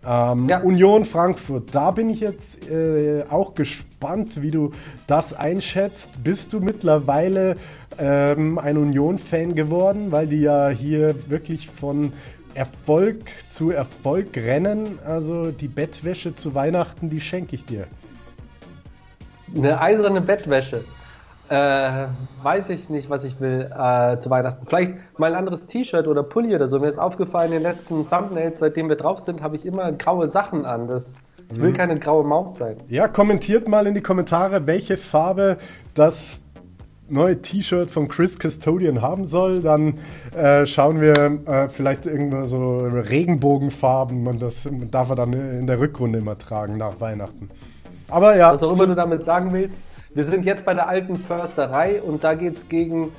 Ähm, 0.04 0.48
ja. 0.48 0.60
Union 0.60 1.04
Frankfurt, 1.04 1.74
da 1.74 1.92
bin 1.92 2.10
ich 2.10 2.20
jetzt 2.20 2.68
äh, 2.68 3.24
auch 3.28 3.54
gespannt, 3.54 4.42
wie 4.42 4.50
du 4.50 4.72
das 5.06 5.32
einschätzt. 5.32 6.24
Bist 6.24 6.52
du 6.52 6.60
mittlerweile 6.60 7.56
ähm, 7.98 8.58
ein 8.58 8.76
Union-Fan 8.76 9.54
geworden, 9.54 10.10
weil 10.10 10.26
die 10.26 10.40
ja 10.40 10.68
hier 10.70 11.14
wirklich 11.30 11.68
von 11.68 12.12
Erfolg 12.54 13.22
zu 13.50 13.70
Erfolg 13.70 14.36
rennen? 14.36 14.98
Also 15.06 15.52
die 15.52 15.68
Bettwäsche 15.68 16.34
zu 16.34 16.54
Weihnachten, 16.54 17.08
die 17.08 17.20
schenke 17.20 17.54
ich 17.54 17.64
dir. 17.64 17.86
eine 19.56 19.80
eiserne 19.80 20.20
Bettwäsche. 20.20 20.84
Äh, 21.48 22.06
weiß 22.42 22.70
ich 22.70 22.88
nicht, 22.88 23.10
was 23.10 23.24
ich 23.24 23.40
will 23.40 23.70
äh, 23.70 24.18
zu 24.20 24.30
Weihnachten. 24.30 24.66
Vielleicht 24.66 24.94
mal 25.18 25.32
ein 25.32 25.38
anderes 25.38 25.66
T-Shirt 25.66 26.06
oder 26.06 26.22
Pulli 26.22 26.54
oder 26.54 26.68
so. 26.68 26.78
Mir 26.78 26.88
ist 26.88 26.98
aufgefallen, 26.98 27.52
in 27.52 27.62
den 27.62 27.62
letzten 27.62 28.08
Thumbnails, 28.08 28.60
seitdem 28.60 28.88
wir 28.88 28.96
drauf 28.96 29.20
sind, 29.20 29.42
habe 29.42 29.56
ich 29.56 29.66
immer 29.66 29.92
graue 29.92 30.28
Sachen 30.28 30.64
an. 30.64 30.88
Das, 30.88 31.14
ich 31.50 31.60
will 31.60 31.70
mhm. 31.70 31.74
keine 31.74 31.98
graue 31.98 32.24
Maus 32.24 32.56
sein. 32.56 32.76
Ja, 32.88 33.08
kommentiert 33.08 33.68
mal 33.68 33.86
in 33.86 33.94
die 33.94 34.00
Kommentare, 34.00 34.66
welche 34.66 34.96
Farbe 34.96 35.58
das 35.94 36.40
neue 37.12 37.42
T-Shirt 37.42 37.90
von 37.90 38.08
Chris 38.08 38.38
Custodian 38.38 39.02
haben 39.02 39.24
soll. 39.24 39.60
Dann 39.60 39.98
äh, 40.34 40.64
schauen 40.64 41.00
wir 41.00 41.14
äh, 41.46 41.68
vielleicht 41.68 42.06
irgendwo 42.06 42.46
so 42.46 42.78
Regenbogenfarben 42.78 44.26
und 44.26 44.40
das 44.40 44.68
darf 44.90 45.10
er 45.10 45.16
dann 45.16 45.32
in 45.32 45.66
der 45.66 45.78
Rückrunde 45.78 46.20
immer 46.20 46.38
tragen 46.38 46.78
nach 46.78 47.00
Weihnachten. 47.00 47.50
Aber 48.08 48.36
ja. 48.36 48.54
Was 48.54 48.62
auch 48.62 48.74
immer 48.74 48.86
du 48.86 48.94
damit 48.94 49.24
sagen 49.24 49.52
willst. 49.52 49.80
Wir 50.14 50.24
sind 50.24 50.44
jetzt 50.44 50.66
bei 50.66 50.74
der 50.74 50.88
alten 50.88 51.16
Försterei 51.16 52.02
und 52.02 52.22
da 52.22 52.34
geht 52.34 52.58
es 52.58 52.68
gegen 52.68 53.12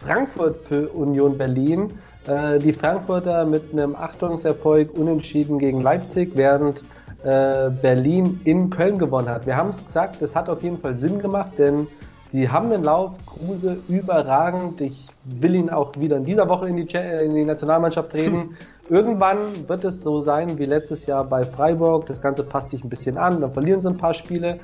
Frankfurt 0.00 0.56
für 0.68 0.88
Union 0.88 1.36
Berlin. 1.36 1.90
Äh, 2.26 2.58
die 2.58 2.72
Frankfurter 2.72 3.44
mit 3.44 3.72
einem 3.72 3.94
Achtungserfolg 3.94 4.94
unentschieden 4.96 5.58
gegen 5.58 5.82
Leipzig, 5.82 6.32
während 6.36 6.82
äh, 7.24 7.68
Berlin 7.68 8.40
in 8.44 8.70
Köln 8.70 8.96
gewonnen 8.98 9.28
hat. 9.28 9.44
Wir 9.44 9.54
haben 9.54 9.70
es 9.70 9.84
gesagt, 9.84 10.22
es 10.22 10.34
hat 10.34 10.48
auf 10.48 10.62
jeden 10.62 10.78
Fall 10.78 10.96
Sinn 10.96 11.18
gemacht, 11.18 11.52
denn 11.58 11.86
die 12.32 12.48
haben 12.48 12.70
den 12.70 12.84
Lauf, 12.84 13.12
Kruse 13.26 13.76
überragend. 13.90 14.80
Ich 14.80 15.06
will 15.24 15.54
ihn 15.54 15.68
auch 15.68 15.92
wieder 15.98 16.16
in 16.16 16.24
dieser 16.24 16.48
Woche 16.48 16.70
in 16.70 16.76
die, 16.76 16.88
in 17.22 17.34
die 17.34 17.44
Nationalmannschaft 17.44 18.12
treten. 18.12 18.56
Irgendwann 18.88 19.68
wird 19.68 19.84
es 19.84 20.02
so 20.02 20.22
sein 20.22 20.58
wie 20.58 20.64
letztes 20.64 21.04
Jahr 21.04 21.24
bei 21.24 21.44
Freiburg. 21.44 22.06
Das 22.06 22.22
Ganze 22.22 22.44
passt 22.44 22.70
sich 22.70 22.82
ein 22.82 22.88
bisschen 22.88 23.18
an, 23.18 23.42
dann 23.42 23.52
verlieren 23.52 23.82
sie 23.82 23.88
ein 23.88 23.98
paar 23.98 24.14
Spiele. 24.14 24.58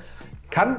Kann 0.49 0.77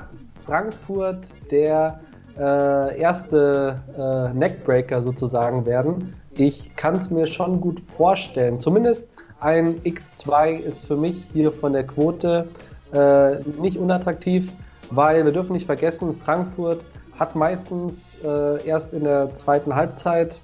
Frankfurt 0.48 1.24
der 1.50 2.00
äh, 2.38 2.98
erste 2.98 3.76
äh, 3.98 4.34
Neckbreaker 4.34 5.02
sozusagen 5.02 5.66
werden. 5.66 6.14
Ich 6.36 6.74
kann 6.74 6.96
es 6.96 7.10
mir 7.10 7.26
schon 7.26 7.60
gut 7.60 7.82
vorstellen. 7.98 8.58
Zumindest 8.58 9.10
ein 9.40 9.78
X2 9.82 10.56
ist 10.58 10.86
für 10.86 10.96
mich 10.96 11.22
hier 11.34 11.52
von 11.52 11.74
der 11.74 11.86
Quote 11.86 12.48
äh, 12.94 13.36
nicht 13.60 13.76
unattraktiv, 13.76 14.50
weil 14.90 15.22
wir 15.26 15.32
dürfen 15.32 15.52
nicht 15.52 15.66
vergessen, 15.66 16.18
Frankfurt 16.24 16.80
hat 17.18 17.36
meistens 17.36 18.24
äh, 18.24 18.66
erst 18.66 18.94
in 18.94 19.04
der 19.04 19.36
zweiten 19.36 19.74
Halbzeit 19.74 20.34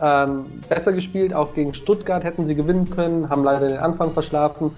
ähm, 0.00 0.44
besser 0.68 0.92
gespielt. 0.92 1.34
Auch 1.34 1.54
gegen 1.54 1.74
Stuttgart 1.74 2.22
hätten 2.22 2.46
sie 2.46 2.54
gewinnen 2.54 2.88
können, 2.90 3.28
haben 3.28 3.42
leider 3.42 3.66
den 3.66 3.78
Anfang 3.78 4.12
verschlafen. 4.12 4.70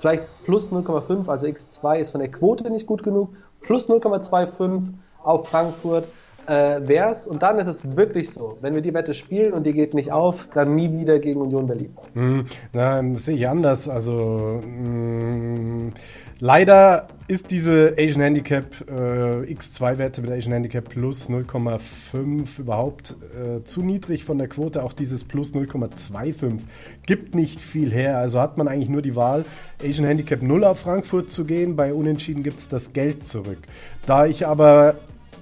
Vielleicht 0.00 0.24
plus 0.44 0.72
0,5, 0.72 1.28
also 1.28 1.46
X2 1.46 1.98
ist 1.98 2.10
von 2.10 2.20
der 2.20 2.30
Quote 2.30 2.68
nicht 2.68 2.86
gut 2.86 3.04
genug 3.04 3.28
plus 3.66 3.88
0,25 3.88 4.94
auf 5.22 5.48
Frankfurt 5.48 6.08
äh, 6.46 6.80
wär's. 6.86 7.26
Und 7.26 7.42
dann 7.42 7.58
ist 7.58 7.68
es 7.68 7.96
wirklich 7.96 8.30
so, 8.30 8.58
wenn 8.60 8.74
wir 8.74 8.82
die 8.82 8.94
Wette 8.94 9.14
spielen 9.14 9.52
und 9.52 9.64
die 9.64 9.72
geht 9.72 9.94
nicht 9.94 10.12
auf, 10.12 10.48
dann 10.54 10.74
nie 10.74 10.90
wieder 10.98 11.18
gegen 11.18 11.40
Union 11.40 11.66
Berlin. 11.66 11.94
Hm, 12.14 12.46
das 12.72 13.24
sehe 13.24 13.36
ich 13.36 13.48
anders. 13.48 13.88
Also 13.88 14.60
mh, 14.62 14.66
hm, 14.66 15.92
leider 16.38 17.08
ist 17.28 17.50
diese 17.50 17.94
Asian 17.98 18.22
Handicap 18.22 18.66
äh, 18.88 19.52
X2-Wette 19.52 20.22
mit 20.22 20.30
Asian 20.30 20.52
Handicap 20.52 20.88
plus 20.88 21.28
0,5 21.28 22.60
überhaupt 22.60 23.16
äh, 23.34 23.64
zu 23.64 23.82
niedrig 23.82 24.24
von 24.24 24.38
der 24.38 24.48
Quote. 24.48 24.82
Auch 24.82 24.92
dieses 24.92 25.24
plus 25.24 25.52
0,25 25.54 26.60
gibt 27.04 27.34
nicht 27.34 27.60
viel 27.60 27.92
her. 27.92 28.18
Also 28.18 28.40
hat 28.40 28.56
man 28.58 28.68
eigentlich 28.68 28.88
nur 28.88 29.02
die 29.02 29.16
Wahl, 29.16 29.44
Asian 29.82 30.06
Handicap 30.06 30.42
0 30.42 30.64
auf 30.64 30.80
Frankfurt 30.80 31.30
zu 31.30 31.44
gehen. 31.44 31.74
Bei 31.74 31.92
Unentschieden 31.92 32.42
gibt 32.42 32.60
es 32.60 32.68
das 32.68 32.92
Geld 32.92 33.24
zurück. 33.24 33.58
Da 34.06 34.26
ich 34.26 34.46
aber 34.46 34.94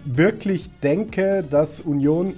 wirklich 0.05 0.71
denke, 0.83 1.45
dass 1.49 1.81
Union 1.81 2.35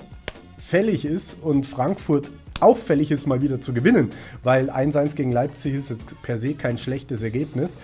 fällig 0.58 1.04
ist 1.04 1.36
und 1.42 1.66
Frankfurt 1.66 2.30
auch 2.60 2.78
fällig 2.78 3.10
ist, 3.10 3.26
mal 3.26 3.42
wieder 3.42 3.60
zu 3.60 3.74
gewinnen, 3.74 4.10
weil 4.42 4.70
1-1 4.70 5.14
gegen 5.14 5.32
Leipzig 5.32 5.74
ist 5.74 5.90
jetzt 5.90 6.20
per 6.22 6.38
se 6.38 6.54
kein 6.54 6.78
schlechtes 6.78 7.22
Ergebnis, 7.22 7.78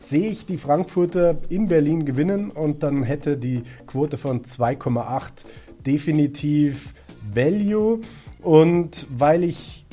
sehe 0.00 0.30
ich 0.30 0.46
die 0.46 0.58
Frankfurter 0.58 1.36
in 1.48 1.68
Berlin 1.68 2.04
gewinnen 2.04 2.50
und 2.50 2.82
dann 2.82 3.02
hätte 3.02 3.36
die 3.36 3.62
Quote 3.86 4.18
von 4.18 4.42
2,8 4.42 5.30
definitiv 5.86 6.90
Value. 7.32 8.00
Und 8.42 9.06
weil 9.10 9.44
ich 9.44 9.86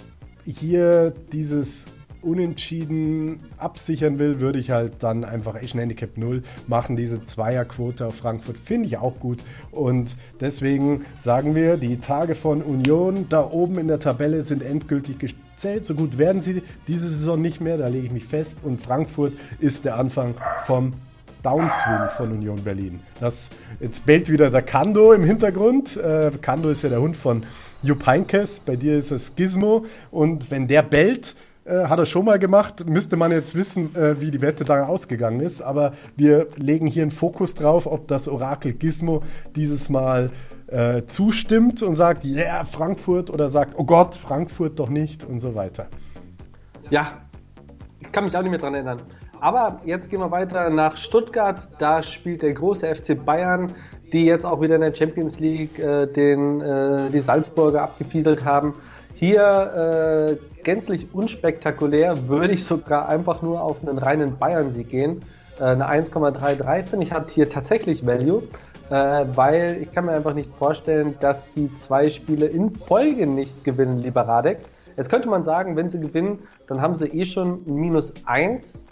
hier 0.46 1.14
dieses 1.32 1.86
unentschieden 2.22 3.40
absichern 3.58 4.20
will, 4.20 4.40
würde 4.40 4.60
ich 4.60 4.72
halt 4.72 4.94
dann 5.00 5.24
einfach 5.24 5.56
Asian 5.56 5.80
Handicap 5.80 6.18
0 6.18 6.44
machen. 6.68 6.96
Diese 6.96 7.24
Zweierquote 7.24 8.06
auf 8.08 8.16
Frankfurt 8.16 8.58
finde 8.58 8.88
ich 8.88 8.98
auch 8.98 9.20
gut. 9.20 9.44
Und 9.72 10.16
deswegen 10.40 11.06
sagen 11.20 11.56
wir, 11.56 11.78
die 11.78 12.00
Tage 12.00 12.36
von 12.36 12.62
Union 12.62 13.28
da 13.30 13.50
oben 13.50 13.78
in 13.78 13.88
der 13.88 14.00
Tabelle 14.00 14.44
sind 14.44 14.64
endgültig 14.64 15.20
gezählt. 15.20 15.86
So 15.86 15.96
gut 15.96 16.18
werden 16.18 16.42
sie 16.42 16.64
diese 16.88 17.10
Saison 17.10 17.42
nicht 17.42 17.62
mehr, 17.62 17.78
da 17.78 17.88
lege 17.88 18.06
ich 18.06 18.12
mich 18.12 18.26
fest. 18.26 18.58
Und 18.64 18.82
Frankfurt 18.82 19.34
ist 19.60 19.86
der 19.86 19.98
Anfang 19.98 20.36
vom 20.66 20.94
Downswing 21.44 22.10
von 22.16 22.32
Union 22.32 22.64
Berlin. 22.64 23.00
Das, 23.20 23.50
jetzt 23.80 24.06
bellt 24.06 24.32
wieder 24.32 24.50
der 24.50 24.62
Kando 24.62 25.14
im 25.14 25.24
Hintergrund. 25.24 25.98
Äh, 25.98 26.32
Kando 26.42 26.70
ist 26.70 26.84
ja 26.84 26.90
der 26.90 27.02
Hund 27.02 27.18
von 27.18 27.44
Jupp 27.84 28.06
Heynckes. 28.06 28.60
Bei 28.60 28.76
dir 28.76 28.98
ist 28.98 29.12
es 29.12 29.36
Gizmo. 29.36 29.86
Und 30.12 30.52
wenn 30.52 30.68
der 30.68 30.84
bellt, 30.84 31.36
äh, 31.64 31.86
hat 31.86 32.00
er 32.00 32.06
schon 32.06 32.26
mal 32.26 32.40
gemacht. 32.40 32.88
Müsste 32.88 33.18
man 33.18 33.32
jetzt 33.32 33.56
wissen, 33.56 33.96
äh, 33.96 34.20
wie 34.20 34.32
die 34.32 34.42
Wette 34.42 34.64
da 34.64 34.86
ausgegangen 34.86 35.42
ist. 35.42 35.62
Aber 35.62 35.94
wir 36.16 36.48
legen 36.58 36.88
hier 36.88 37.04
einen 37.04 37.12
Fokus 37.12 37.54
drauf, 37.54 37.86
ob 37.86 38.08
das 38.08 38.28
Orakel 38.28 38.74
Gizmo 38.74 39.22
dieses 39.56 39.90
Mal 39.90 40.32
äh, 40.68 41.04
zustimmt 41.06 41.84
und 41.84 41.96
sagt, 41.96 42.24
ja, 42.24 42.44
yeah, 42.44 42.64
Frankfurt 42.64 43.30
oder 43.30 43.50
sagt, 43.50 43.74
oh 43.78 43.84
Gott, 43.84 44.16
Frankfurt 44.16 44.80
doch 44.80 44.90
nicht 44.90 45.24
und 45.24 45.40
so 45.40 45.54
weiter. 45.54 45.88
Ja, 46.90 47.14
ich 48.00 48.12
kann 48.12 48.24
mich 48.24 48.36
auch 48.36 48.42
nicht 48.42 48.52
mehr 48.52 48.60
dran 48.60 48.74
erinnern. 48.74 49.02
Aber 49.40 49.82
jetzt 49.86 50.10
gehen 50.10 50.20
wir 50.20 50.32
weiter 50.32 50.70
nach 50.70 50.98
Stuttgart. 50.98 51.68
Da 51.80 52.02
spielt 52.04 52.42
der 52.42 52.54
große 52.54 52.96
FC 52.96 53.24
Bayern, 53.24 53.74
die 54.14 54.26
jetzt 54.26 54.46
auch 54.46 54.62
wieder 54.62 54.76
in 54.76 54.82
der 54.82 54.96
Champions 54.96 55.40
League 55.40 55.78
äh, 55.80 56.08
den, 56.08 56.62
äh, 56.62 57.10
die 57.12 57.20
Salzburger 57.20 57.84
abgefieselt 57.84 58.46
haben. 58.46 58.74
Hier 59.16 60.40
gänzlich 60.64 61.14
unspektakulär, 61.14 62.28
würde 62.28 62.54
ich 62.54 62.66
sogar 62.66 63.10
einfach 63.10 63.42
nur 63.42 63.62
auf 63.62 63.78
einen 63.82 63.98
reinen 63.98 64.38
Bayern-Sieg 64.38 64.90
gehen. 64.90 65.22
Äh, 65.60 65.64
eine 65.64 65.88
1,33 65.88 66.84
finde 66.84 67.06
ich 67.06 67.12
hat 67.12 67.30
hier 67.30 67.50
tatsächlich 67.50 68.06
Value, 68.06 68.44
äh, 68.90 69.26
weil 69.36 69.78
ich 69.82 69.92
kann 69.92 70.06
mir 70.06 70.14
einfach 70.14 70.34
nicht 70.34 70.50
vorstellen, 70.58 71.16
dass 71.20 71.46
die 71.54 71.74
zwei 71.76 72.10
Spiele 72.10 72.48
in 72.48 72.76
Folge 72.76 73.28
nicht 73.28 73.64
gewinnen, 73.64 74.00
lieber 74.00 74.22
Radek. 74.22 74.60
Jetzt 74.98 75.10
könnte 75.10 75.30
man 75.30 75.44
sagen, 75.44 75.76
wenn 75.76 75.90
sie 75.90 76.00
gewinnen, 76.00 76.40
dann 76.68 76.82
haben 76.82 76.96
sie 76.98 77.08
eh 77.08 77.26
schon 77.26 77.62
minus 77.66 78.14
1. 78.26 78.84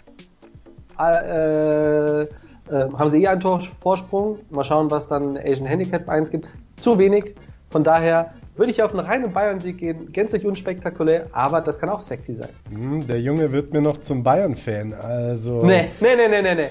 Äh, 0.98 2.22
äh, 2.22 2.28
haben 2.68 3.10
sie 3.10 3.22
eh 3.22 3.28
einen 3.28 3.40
Torvorsprung. 3.40 4.38
Mal 4.50 4.64
schauen, 4.64 4.90
was 4.90 5.08
dann 5.08 5.36
Asian 5.36 5.66
Handicap 5.66 6.08
1 6.08 6.30
gibt. 6.30 6.46
Zu 6.80 6.98
wenig. 6.98 7.34
Von 7.70 7.84
daher 7.84 8.32
würde 8.60 8.72
ich 8.72 8.82
auf 8.82 8.92
einen 8.92 9.06
reinen 9.06 9.32
Bayern-Sieg 9.32 9.78
gehen. 9.78 10.12
Gänzlich 10.12 10.44
unspektakulär, 10.44 11.26
aber 11.32 11.62
das 11.62 11.78
kann 11.78 11.88
auch 11.88 12.00
sexy 12.00 12.34
sein. 12.34 12.50
Hm, 12.70 13.06
der 13.06 13.18
Junge 13.18 13.50
wird 13.50 13.72
mir 13.72 13.80
noch 13.80 13.96
zum 14.02 14.22
Bayern-Fan. 14.22 14.92
Also. 14.92 15.64
Nee, 15.64 15.88
nee, 15.98 16.14
nee, 16.14 16.28
nee, 16.28 16.42
nee, 16.42 16.54
nee. 16.54 16.68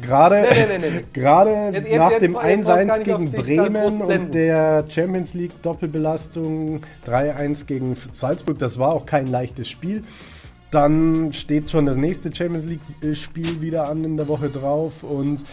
Gerade, 0.00 0.42
nee, 0.42 0.78
nee, 0.78 0.90
nee, 0.90 1.04
gerade 1.12 1.70
jetzt, 1.72 1.90
nach 1.90 2.10
jetzt, 2.10 2.22
dem 2.22 2.36
1-1 2.36 2.98
gegen 3.00 3.32
Bremen 3.32 4.02
und 4.02 4.32
der 4.34 4.84
Champions 4.88 5.34
League 5.34 5.60
Doppelbelastung 5.62 6.82
3-1 7.08 7.66
gegen 7.66 7.96
Salzburg, 8.12 8.58
das 8.58 8.78
war 8.78 8.92
auch 8.92 9.06
kein 9.06 9.26
leichtes 9.26 9.68
Spiel. 9.68 10.04
Dann 10.70 11.32
steht 11.32 11.70
schon 11.70 11.86
das 11.86 11.96
nächste 11.96 12.32
Champions 12.32 12.66
League 12.66 13.16
Spiel 13.16 13.60
wieder 13.62 13.88
an 13.88 14.04
in 14.04 14.16
der 14.18 14.28
Woche 14.28 14.50
drauf 14.50 15.02
und 15.02 15.44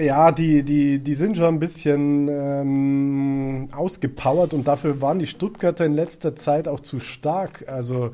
ja, 0.00 0.32
die, 0.32 0.62
die, 0.62 0.98
die 0.98 1.14
sind 1.14 1.36
schon 1.36 1.54
ein 1.54 1.60
bisschen 1.60 2.28
ähm, 2.28 3.68
ausgepowert 3.72 4.54
und 4.54 4.66
dafür 4.66 5.00
waren 5.00 5.18
die 5.18 5.26
Stuttgarter 5.26 5.84
in 5.84 5.94
letzter 5.94 6.36
Zeit 6.36 6.68
auch 6.68 6.80
zu 6.80 7.00
stark. 7.00 7.64
Also 7.68 8.10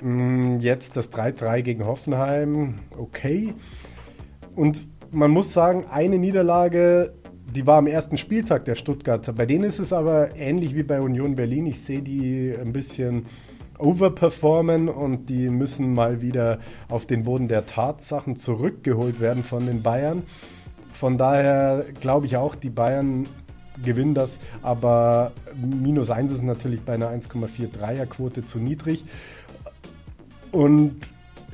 mh, 0.00 0.08
mm, 0.08 0.60
jetzt 0.60 0.96
das 0.96 1.12
3-3 1.12 1.62
gegen 1.62 1.86
Hoffenheim, 1.86 2.80
okay. 2.96 3.54
Und 4.54 4.86
man 5.10 5.30
muss 5.30 5.52
sagen, 5.52 5.84
eine 5.90 6.18
Niederlage, 6.18 7.12
die 7.54 7.66
war 7.66 7.78
am 7.78 7.86
ersten 7.86 8.16
Spieltag 8.16 8.64
der 8.64 8.74
Stuttgarter. 8.74 9.32
Bei 9.32 9.46
denen 9.46 9.64
ist 9.64 9.78
es 9.78 9.92
aber 9.92 10.36
ähnlich 10.36 10.74
wie 10.74 10.82
bei 10.82 11.00
Union 11.00 11.36
Berlin. 11.36 11.66
Ich 11.66 11.80
sehe 11.80 12.00
die 12.00 12.54
ein 12.58 12.72
bisschen 12.72 13.26
overperformen 13.78 14.88
und 14.88 15.28
die 15.28 15.48
müssen 15.48 15.92
mal 15.92 16.22
wieder 16.22 16.60
auf 16.88 17.04
den 17.06 17.24
Boden 17.24 17.48
der 17.48 17.66
Tatsachen 17.66 18.36
zurückgeholt 18.36 19.20
werden 19.20 19.42
von 19.42 19.66
den 19.66 19.82
Bayern. 19.82 20.22
Von 21.02 21.18
daher 21.18 21.84
glaube 21.98 22.26
ich 22.26 22.36
auch, 22.36 22.54
die 22.54 22.70
Bayern 22.70 23.26
gewinnen 23.82 24.14
das, 24.14 24.38
aber 24.62 25.32
minus 25.56 26.10
1 26.10 26.30
ist 26.30 26.44
natürlich 26.44 26.82
bei 26.82 26.94
einer 26.94 27.10
1,43er 27.10 28.06
Quote 28.06 28.44
zu 28.44 28.60
niedrig. 28.60 29.04
Und 30.52 30.94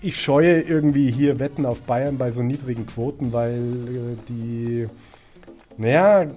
ich 0.03 0.21
scheue 0.21 0.61
irgendwie 0.61 1.11
hier 1.11 1.41
Wetten 1.41 1.65
auf 1.65 1.81
Bayern 1.85 2.19
bei 2.19 2.31
so 2.31 2.43
niedrigen 2.43 2.87
Quoten, 2.87 3.33
weil 3.33 3.55
äh, 3.55 4.17
die, 4.29 4.87
naja, 5.79 6.25
äh, 6.25 6.29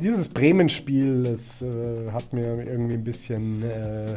dieses 0.00 0.30
Bremen-Spiel, 0.30 1.24
das 1.24 1.60
äh, 1.60 2.10
hat 2.12 2.32
mir 2.32 2.66
irgendwie 2.66 2.94
ein 2.94 3.04
bisschen 3.04 3.62
äh, 3.62 4.14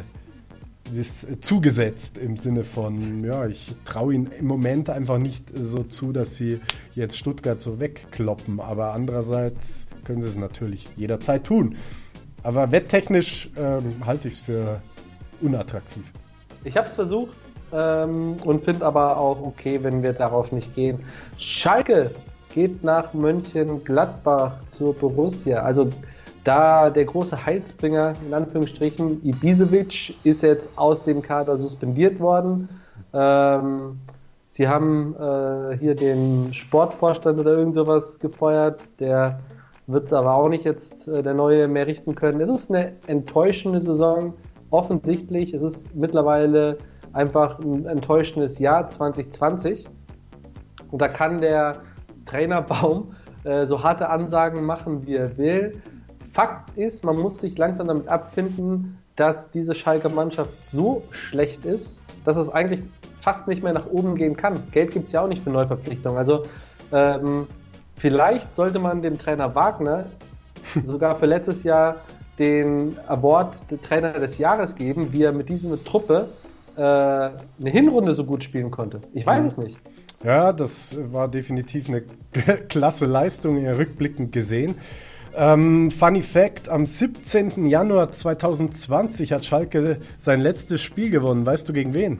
das 0.96 1.26
zugesetzt 1.40 2.18
im 2.18 2.36
Sinne 2.36 2.64
von, 2.64 3.24
ja, 3.24 3.46
ich 3.46 3.74
traue 3.84 4.14
ihnen 4.14 4.30
im 4.38 4.46
Moment 4.46 4.90
einfach 4.90 5.18
nicht 5.18 5.44
so 5.54 5.82
zu, 5.82 6.12
dass 6.12 6.36
sie 6.36 6.60
jetzt 6.94 7.18
Stuttgart 7.18 7.60
so 7.60 7.80
wegkloppen, 7.80 8.60
aber 8.60 8.92
andererseits 8.92 9.86
können 10.04 10.22
sie 10.22 10.28
es 10.28 10.36
natürlich 10.36 10.88
jederzeit 10.96 11.44
tun. 11.44 11.76
Aber 12.42 12.72
wetttechnisch 12.72 13.50
ähm, 13.56 14.04
halte 14.04 14.28
ich 14.28 14.34
es 14.34 14.40
für 14.40 14.80
unattraktiv. 15.40 16.04
Ich 16.64 16.76
habe 16.76 16.88
es 16.88 16.94
versucht 16.94 17.36
ähm, 17.72 18.36
und 18.44 18.64
finde 18.64 18.84
aber 18.84 19.16
auch 19.16 19.40
okay, 19.42 19.82
wenn 19.82 20.02
wir 20.02 20.12
darauf 20.12 20.52
nicht 20.52 20.74
gehen. 20.74 20.98
Schalke 21.38 22.10
geht 22.54 22.84
nach 22.84 23.14
Mönchengladbach 23.14 24.54
zur 24.70 24.94
Borussia. 24.94 25.62
Also 25.62 25.90
da 26.44 26.90
der 26.90 27.04
große 27.04 27.46
Heilsbringer, 27.46 28.14
in 28.26 28.34
Anführungsstrichen, 28.34 29.24
Ibisevic, 29.24 30.14
ist 30.24 30.42
jetzt 30.42 30.68
aus 30.76 31.04
dem 31.04 31.22
Kader 31.22 31.56
suspendiert 31.56 32.18
worden. 32.20 32.68
Ähm, 33.12 33.98
sie 34.48 34.68
haben 34.68 35.14
äh, 35.16 35.76
hier 35.78 35.94
den 35.94 36.52
Sportvorstand 36.52 37.40
oder 37.40 37.56
irgend 37.56 37.74
sowas 37.74 38.18
gefeuert, 38.18 38.80
der 38.98 39.40
wird 39.86 40.06
es 40.06 40.12
aber 40.12 40.34
auch 40.34 40.48
nicht 40.48 40.64
jetzt 40.64 41.06
äh, 41.08 41.22
der 41.22 41.34
Neue 41.34 41.68
mehr 41.68 41.86
richten 41.86 42.14
können. 42.14 42.40
Es 42.40 42.50
ist 42.50 42.70
eine 42.70 42.92
enttäuschende 43.06 43.80
Saison, 43.80 44.34
offensichtlich. 44.70 45.54
Es 45.54 45.62
ist 45.62 45.94
mittlerweile 45.94 46.78
einfach 47.12 47.58
ein 47.60 47.86
enttäuschendes 47.86 48.58
Jahr 48.58 48.88
2020. 48.88 49.86
Und 50.90 51.00
da 51.00 51.08
kann 51.08 51.40
der 51.40 51.78
Trainerbaum 52.26 53.14
äh, 53.44 53.66
so 53.66 53.82
harte 53.82 54.08
Ansagen 54.08 54.64
machen, 54.64 55.06
wie 55.06 55.16
er 55.16 55.36
will. 55.36 55.82
Fakt 56.32 56.76
ist, 56.76 57.04
man 57.04 57.16
muss 57.16 57.40
sich 57.40 57.58
langsam 57.58 57.88
damit 57.88 58.08
abfinden, 58.08 58.98
dass 59.16 59.50
diese 59.50 59.74
Schalker 59.74 60.08
Mannschaft 60.08 60.52
so 60.70 61.02
schlecht 61.10 61.64
ist, 61.64 62.00
dass 62.24 62.36
es 62.36 62.48
eigentlich 62.48 62.80
fast 63.20 63.46
nicht 63.46 63.62
mehr 63.62 63.72
nach 63.72 63.86
oben 63.86 64.16
gehen 64.16 64.36
kann. 64.36 64.62
Geld 64.72 64.92
gibt 64.92 65.06
es 65.06 65.12
ja 65.12 65.22
auch 65.22 65.28
nicht 65.28 65.44
für 65.44 65.50
Neuverpflichtungen. 65.50 66.18
Also 66.18 66.46
ähm, 66.90 67.46
vielleicht 67.96 68.54
sollte 68.56 68.78
man 68.78 69.02
dem 69.02 69.18
Trainer 69.18 69.54
Wagner 69.54 70.06
sogar 70.84 71.18
für 71.18 71.26
letztes 71.26 71.62
Jahr 71.62 71.96
den 72.38 72.96
Award 73.06 73.56
Trainer 73.82 74.12
des 74.12 74.38
Jahres 74.38 74.74
geben, 74.74 75.12
wie 75.12 75.22
er 75.22 75.32
mit 75.32 75.48
dieser 75.48 75.82
Truppe 75.84 76.28
äh, 76.76 76.80
eine 76.80 77.34
Hinrunde 77.60 78.14
so 78.14 78.24
gut 78.24 78.42
spielen 78.42 78.70
konnte. 78.70 79.00
Ich 79.12 79.26
weiß 79.26 79.42
mhm. 79.42 79.48
es 79.48 79.56
nicht. 79.56 79.78
Ja, 80.24 80.52
das 80.52 80.96
war 81.12 81.28
definitiv 81.28 81.88
eine 81.88 82.02
klasse 82.68 83.06
Leistung, 83.06 83.64
rückblickend 83.66 84.32
gesehen. 84.32 84.76
Ähm, 85.34 85.90
Funny 85.90 86.22
Fact: 86.22 86.68
Am 86.68 86.86
17. 86.86 87.66
Januar 87.66 88.12
2020 88.12 89.32
hat 89.32 89.44
Schalke 89.44 89.98
sein 90.18 90.40
letztes 90.40 90.82
Spiel 90.82 91.10
gewonnen. 91.10 91.46
Weißt 91.46 91.68
du 91.68 91.72
gegen 91.72 91.94
wen? 91.94 92.18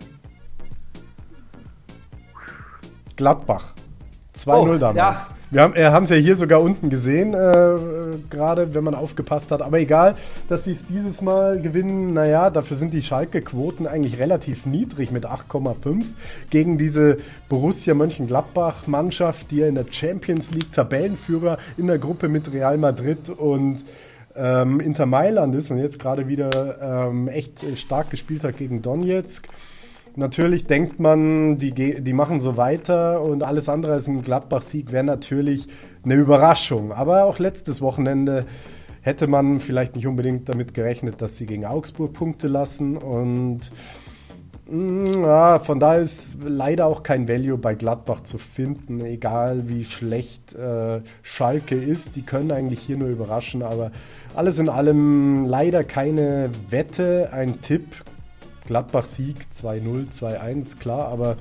Gladbach. 3.17 3.75
2-0 4.37 4.75
oh, 4.75 4.79
damals. 4.79 5.17
Ja, 5.51 5.75
wir 5.75 5.93
haben 5.93 6.05
äh, 6.05 6.05
es 6.05 6.11
ja 6.11 6.17
hier 6.17 6.37
sogar 6.37 6.63
unten 6.63 6.89
gesehen, 6.89 7.35
äh, 7.35 8.17
gerade 8.31 8.75
wenn 8.75 8.83
man 8.83 8.95
aufgepasst 8.95 9.51
hat. 9.51 9.61
Aber 9.61 9.79
egal, 9.79 10.17
dass 10.49 10.65
sie 10.65 10.73
es 10.73 10.87
dieses 10.87 11.21
Mal 11.21 11.61
gewinnen, 11.61 12.15
naja, 12.15 12.49
dafür 12.49 12.77
sind 12.79 12.95
die 12.95 13.03
Schalke-Quoten 13.03 13.87
eigentlich 13.87 14.19
relativ 14.19 14.65
niedrig 14.65 15.11
mit 15.11 15.27
8,5 15.27 16.05
gegen 16.49 16.79
diese 16.79 17.19
Borussia 17.51 17.93
Mönchengladbach-Mannschaft, 17.93 19.51
die 19.51 19.59
ja 19.59 19.67
in 19.67 19.75
der 19.75 19.85
Champions 19.91 20.51
League 20.51 20.73
Tabellenführer 20.73 21.59
in 21.77 21.87
der 21.87 21.99
Gruppe 21.99 22.29
mit 22.29 22.51
Real 22.51 22.79
Madrid 22.79 23.29
und 23.29 23.85
ähm, 24.35 24.81
Inter 24.81 25.05
Mailand 25.05 25.55
ist 25.55 25.71
und 25.71 25.79
jetzt 25.79 25.99
gerade 25.99 26.29
wieder 26.29 27.11
ähm, 27.11 27.29
echt 27.29 27.65
stark 27.77 28.11
gespielt 28.11 28.45
hat 28.45 28.57
gegen 28.57 28.81
Donetsk. 28.81 29.47
Natürlich 30.15 30.65
denkt 30.65 31.01
man, 31.01 31.57
die, 31.57 31.73
die 31.73 32.13
machen 32.13 32.39
so 32.39 32.59
weiter 32.59 33.23
und 33.23 33.43
alles 33.43 33.71
andere 33.71 33.95
als 33.95 34.09
ein 34.09 34.21
Gladbach-Sieg 34.21 34.93
wäre 34.93 35.05
natürlich 35.05 35.69
eine 36.05 36.15
Überraschung. 36.15 36.93
Aber 36.93 37.25
auch 37.25 37.39
letztes 37.39 37.81
Wochenende 37.81 38.45
hätte 39.01 39.27
man 39.27 39.59
vielleicht 39.59 39.97
nicht 39.97 40.07
unbedingt 40.07 40.49
damit 40.51 40.75
gerechnet, 40.75 41.23
dass 41.23 41.39
sie 41.39 41.47
gegen 41.47 41.65
Augsburg 41.65 42.13
Punkte 42.13 42.47
lassen. 42.47 42.99
Und 42.99 43.61
mm, 44.71 45.25
ja, 45.25 45.59
von 45.59 45.81
daher 45.81 46.03
ist 46.03 46.37
leider 46.45 46.87
auch 46.87 47.03
kein 47.03 47.27
Value 47.27 47.57
bei 47.57 47.75
Gladbach 47.75 48.23
zu 48.23 48.37
finden, 48.37 49.03
egal 49.03 49.69
wie 49.69 49.85
schlecht 49.85 50.55
äh, 50.55 51.01
Schalke 51.23 51.75
ist. 51.75 52.17
Die 52.17 52.23
können 52.23 52.53
eigentlich 52.53 52.81
hier 52.81 52.99
nur 52.99 53.09
überraschen, 53.09 53.63
aber 53.63 53.93
alles 54.35 54.59
in 54.59 54.69
allem 54.69 55.47
leider 55.47 55.85
keine 55.85 56.51
Wette. 56.69 57.31
Ein 57.33 57.63
Tipp 57.63 58.05
Gladbach-Sieg 58.67 59.47
2-0, 59.61 60.13
2-1, 60.13 60.79
klar, 60.79 61.09
aber 61.09 61.37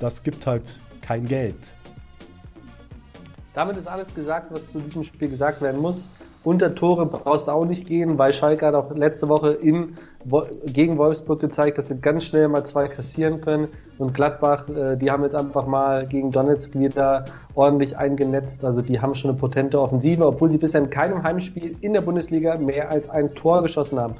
das 0.00 0.22
gibt 0.22 0.46
halt 0.46 0.78
kein 1.00 1.26
Geld. 1.26 1.56
Damit 3.54 3.76
ist 3.78 3.88
alles 3.88 4.14
gesagt, 4.14 4.52
was 4.52 4.66
zu 4.70 4.80
diesem 4.80 5.04
Spiel 5.04 5.30
gesagt 5.30 5.62
werden 5.62 5.80
muss. 5.80 6.08
Unter 6.46 6.74
Tore 6.76 7.06
brauchst 7.06 7.48
du 7.48 7.50
auch 7.50 7.64
nicht 7.64 7.88
gehen, 7.88 8.18
weil 8.18 8.32
Schalke 8.32 8.66
hat 8.66 8.74
auch 8.74 8.94
letzte 8.94 9.28
Woche 9.28 9.50
in, 9.50 9.96
gegen 10.66 10.96
Wolfsburg 10.96 11.40
gezeigt, 11.40 11.76
dass 11.76 11.88
sie 11.88 11.98
ganz 12.00 12.22
schnell 12.22 12.46
mal 12.46 12.64
zwei 12.64 12.86
kassieren 12.86 13.40
können. 13.40 13.66
Und 13.98 14.14
Gladbach, 14.14 14.68
äh, 14.68 14.96
die 14.96 15.10
haben 15.10 15.24
jetzt 15.24 15.34
einfach 15.34 15.66
mal 15.66 16.06
gegen 16.06 16.30
Donetsk 16.30 16.78
wieder 16.78 17.24
ordentlich 17.56 17.96
eingenetzt. 17.96 18.64
Also 18.64 18.80
die 18.80 19.00
haben 19.00 19.16
schon 19.16 19.30
eine 19.30 19.40
potente 19.40 19.80
Offensive, 19.80 20.24
obwohl 20.24 20.50
sie 20.50 20.58
bisher 20.58 20.82
in 20.82 20.88
keinem 20.90 21.24
Heimspiel 21.24 21.74
in 21.80 21.94
der 21.94 22.02
Bundesliga 22.02 22.56
mehr 22.58 22.90
als 22.90 23.08
ein 23.10 23.34
Tor 23.34 23.62
geschossen 23.62 23.98
haben. 23.98 24.14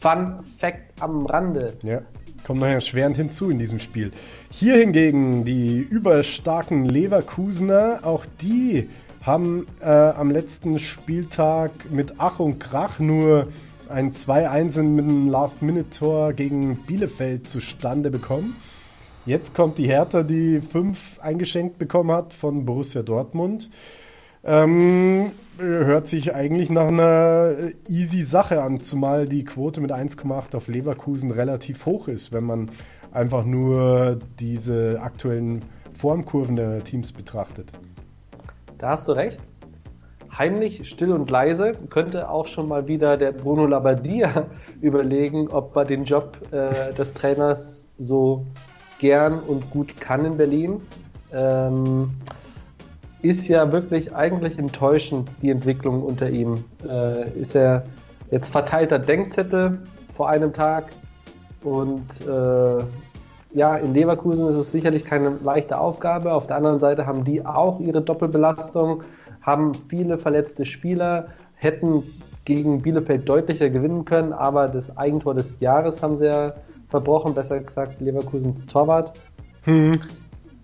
Fun 0.00 0.42
Fact 0.58 1.00
am 1.00 1.26
Rande. 1.26 1.74
Ja, 1.82 2.00
kommt 2.42 2.60
noch 2.60 2.66
erschwerend 2.66 3.16
hinzu 3.16 3.50
in 3.50 3.58
diesem 3.58 3.78
Spiel. 3.78 4.12
Hier 4.50 4.76
hingegen 4.76 5.44
die 5.44 5.78
überstarken 5.78 6.86
Leverkusener, 6.86 8.00
auch 8.02 8.24
die 8.40 8.88
haben 9.22 9.66
äh, 9.82 9.84
am 9.84 10.30
letzten 10.30 10.78
Spieltag 10.78 11.70
mit 11.90 12.14
Ach 12.16 12.38
und 12.40 12.58
Krach 12.58 12.98
nur 12.98 13.48
ein 13.90 14.14
2-1 14.14 14.82
mit 14.82 15.04
einem 15.04 15.28
Last-Minute-Tor 15.28 16.32
gegen 16.32 16.76
Bielefeld 16.76 17.46
zustande 17.46 18.10
bekommen. 18.10 18.56
Jetzt 19.26 19.54
kommt 19.54 19.76
die 19.76 19.86
Hertha, 19.86 20.22
die 20.22 20.62
5 20.62 21.20
eingeschenkt 21.20 21.78
bekommen 21.78 22.12
hat 22.12 22.32
von 22.32 22.64
Borussia 22.64 23.02
Dortmund. 23.02 23.68
Ähm, 24.42 25.32
hört 25.58 26.08
sich 26.08 26.34
eigentlich 26.34 26.70
nach 26.70 26.88
einer 26.88 27.54
easy 27.86 28.22
Sache 28.22 28.62
an, 28.62 28.80
zumal 28.80 29.26
die 29.26 29.44
Quote 29.44 29.80
mit 29.80 29.92
1,8 29.92 30.56
auf 30.56 30.68
Leverkusen 30.68 31.30
relativ 31.30 31.86
hoch 31.86 32.08
ist, 32.08 32.32
wenn 32.32 32.44
man 32.44 32.70
einfach 33.12 33.44
nur 33.44 34.18
diese 34.38 35.00
aktuellen 35.02 35.62
Formkurven 35.92 36.56
der 36.56 36.82
Teams 36.82 37.12
betrachtet. 37.12 37.70
Da 38.78 38.90
hast 38.90 39.08
du 39.08 39.12
recht. 39.12 39.38
Heimlich, 40.36 40.88
still 40.88 41.12
und 41.12 41.28
leise 41.28 41.72
könnte 41.90 42.30
auch 42.30 42.48
schon 42.48 42.68
mal 42.68 42.86
wieder 42.86 43.18
der 43.18 43.32
Bruno 43.32 43.66
Labbadia 43.66 44.46
überlegen, 44.80 45.48
ob 45.48 45.76
er 45.76 45.84
den 45.84 46.04
Job 46.04 46.38
äh, 46.52 46.94
des 46.94 47.12
Trainers 47.12 47.90
so 47.98 48.46
gern 48.98 49.38
und 49.38 49.70
gut 49.70 50.00
kann 50.00 50.24
in 50.24 50.36
Berlin. 50.38 50.80
Ähm, 51.32 52.10
ist 53.22 53.48
ja 53.48 53.72
wirklich 53.72 54.14
eigentlich 54.14 54.58
enttäuschend, 54.58 55.28
die 55.42 55.50
Entwicklung 55.50 56.02
unter 56.02 56.30
ihm. 56.30 56.64
Äh, 56.88 57.30
ist 57.40 57.54
er 57.54 57.84
jetzt 58.30 58.48
verteilter 58.50 58.98
Denkzettel 58.98 59.78
vor 60.16 60.28
einem 60.28 60.52
Tag 60.52 60.86
und 61.62 62.06
äh, 62.26 62.82
ja, 63.52 63.76
in 63.76 63.94
Leverkusen 63.94 64.46
ist 64.48 64.54
es 64.54 64.72
sicherlich 64.72 65.04
keine 65.04 65.36
leichte 65.42 65.78
Aufgabe. 65.78 66.32
Auf 66.32 66.46
der 66.46 66.56
anderen 66.56 66.78
Seite 66.78 67.06
haben 67.06 67.24
die 67.24 67.44
auch 67.44 67.80
ihre 67.80 68.00
Doppelbelastung, 68.00 69.02
haben 69.42 69.72
viele 69.88 70.18
verletzte 70.18 70.64
Spieler, 70.64 71.28
hätten 71.56 72.02
gegen 72.44 72.80
Bielefeld 72.82 73.28
deutlicher 73.28 73.68
gewinnen 73.68 74.04
können, 74.04 74.32
aber 74.32 74.68
das 74.68 74.96
Eigentor 74.96 75.34
des 75.34 75.58
Jahres 75.60 76.02
haben 76.02 76.18
sie 76.18 76.26
ja 76.26 76.54
verbrochen, 76.88 77.34
besser 77.34 77.60
gesagt 77.60 78.00
Leverkusens 78.00 78.66
Torwart. 78.66 79.18
Hm. 79.64 80.00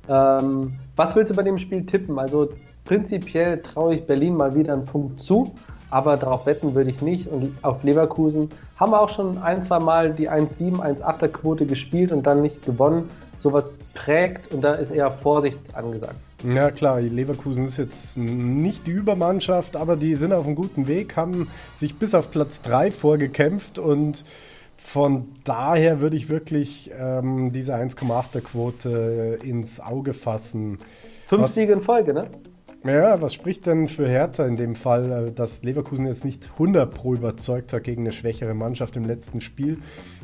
Ähm, 0.08 0.74
was 0.96 1.14
willst 1.16 1.30
du 1.30 1.36
bei 1.36 1.42
dem 1.42 1.58
Spiel 1.58 1.84
tippen? 1.84 2.18
Also 2.18 2.48
prinzipiell 2.84 3.60
traue 3.60 3.96
ich 3.96 4.06
Berlin 4.06 4.36
mal 4.36 4.54
wieder 4.54 4.72
einen 4.72 4.86
Punkt 4.86 5.20
zu, 5.20 5.54
aber 5.90 6.16
darauf 6.16 6.46
wetten 6.46 6.74
würde 6.74 6.90
ich 6.90 7.02
nicht. 7.02 7.28
Und 7.28 7.56
auf 7.62 7.82
Leverkusen 7.82 8.50
haben 8.76 8.92
wir 8.92 9.00
auch 9.00 9.10
schon 9.10 9.38
ein, 9.38 9.62
zwei 9.62 9.78
Mal 9.78 10.12
die 10.12 10.30
1,7, 10.30 10.80
1,8er 10.80 11.28
Quote 11.28 11.66
gespielt 11.66 12.12
und 12.12 12.26
dann 12.26 12.42
nicht 12.42 12.64
gewonnen. 12.64 13.08
Sowas 13.38 13.70
prägt 13.94 14.52
und 14.52 14.62
da 14.62 14.74
ist 14.74 14.90
eher 14.90 15.10
Vorsicht 15.10 15.58
angesagt. 15.74 16.16
Ja 16.44 16.70
klar, 16.70 17.00
Leverkusen 17.00 17.64
ist 17.64 17.78
jetzt 17.78 18.18
nicht 18.18 18.86
die 18.86 18.90
Übermannschaft, 18.90 19.74
aber 19.76 19.96
die 19.96 20.14
sind 20.16 20.32
auf 20.32 20.46
einem 20.46 20.54
guten 20.54 20.86
Weg, 20.86 21.16
haben 21.16 21.48
sich 21.76 21.98
bis 21.98 22.14
auf 22.14 22.30
Platz 22.30 22.60
3 22.62 22.90
vorgekämpft 22.90 23.78
und 23.78 24.24
von 24.86 25.32
daher 25.42 26.00
würde 26.00 26.16
ich 26.16 26.28
wirklich 26.28 26.92
ähm, 26.96 27.50
diese 27.50 27.74
1,8er 27.74 28.40
Quote 28.40 29.36
ins 29.42 29.80
Auge 29.80 30.14
fassen. 30.14 30.78
Fünf 31.26 31.42
was, 31.42 31.56
Siege 31.56 31.72
in 31.72 31.82
Folge, 31.82 32.14
ne? 32.14 32.28
Ja, 32.84 33.20
was 33.20 33.34
spricht 33.34 33.66
denn 33.66 33.88
für 33.88 34.08
Hertha 34.08 34.46
in 34.46 34.54
dem 34.54 34.76
Fall, 34.76 35.10
äh, 35.10 35.32
dass 35.32 35.64
Leverkusen 35.64 36.06
jetzt 36.06 36.24
nicht 36.24 36.50
100 36.52 36.94
pro 36.94 37.14
überzeugt 37.14 37.72
hat 37.72 37.82
gegen 37.82 38.02
eine 38.02 38.12
schwächere 38.12 38.54
Mannschaft 38.54 38.96
im 38.96 39.04
letzten 39.04 39.40
Spiel? 39.40 39.78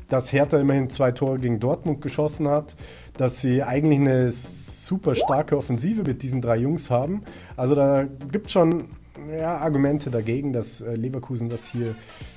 Dass 0.08 0.32
Hertha 0.32 0.60
immerhin 0.60 0.88
zwei 0.90 1.10
Tore 1.10 1.40
gegen 1.40 1.58
Dortmund 1.58 2.00
geschossen 2.00 2.46
hat, 2.46 2.76
dass 3.16 3.40
sie 3.40 3.64
eigentlich 3.64 3.98
eine 3.98 4.30
super 4.30 5.16
starke 5.16 5.56
Offensive 5.56 6.04
mit 6.04 6.22
diesen 6.22 6.40
drei 6.40 6.58
Jungs 6.58 6.88
haben. 6.88 7.24
Also 7.56 7.74
da 7.74 8.04
gibt 8.30 8.46
es 8.46 8.52
schon 8.52 8.84
ja, 9.38 9.56
Argumente 9.56 10.10
dagegen, 10.10 10.52
dass 10.52 10.80
äh, 10.80 10.94
Leverkusen 10.94 11.48
das 11.48 11.66
hier 11.66 11.94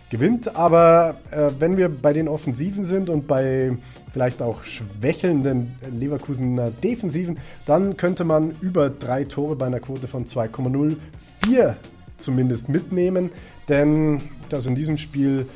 gewinnt. 0.09 0.55
Aber 0.55 1.15
äh, 1.31 1.51
wenn 1.59 1.77
wir 1.77 1.89
bei 1.89 2.13
den 2.13 2.27
Offensiven 2.27 2.83
sind 2.83 3.09
und 3.09 3.27
bei 3.27 3.75
vielleicht 4.11 4.41
auch 4.41 4.63
schwächelnden 4.63 5.75
Leverkusener 5.91 6.71
Defensiven, 6.71 7.37
dann 7.65 7.97
könnte 7.97 8.23
man 8.23 8.55
über 8.61 8.89
drei 8.89 9.23
Tore 9.23 9.55
bei 9.55 9.65
einer 9.65 9.79
Quote 9.79 10.07
von 10.07 10.25
2,04 10.25 11.73
zumindest 12.17 12.69
mitnehmen. 12.69 13.31
Denn 13.67 14.21
dass 14.49 14.65
in 14.65 14.75
diesem 14.75 14.97
Spiel 14.97 15.47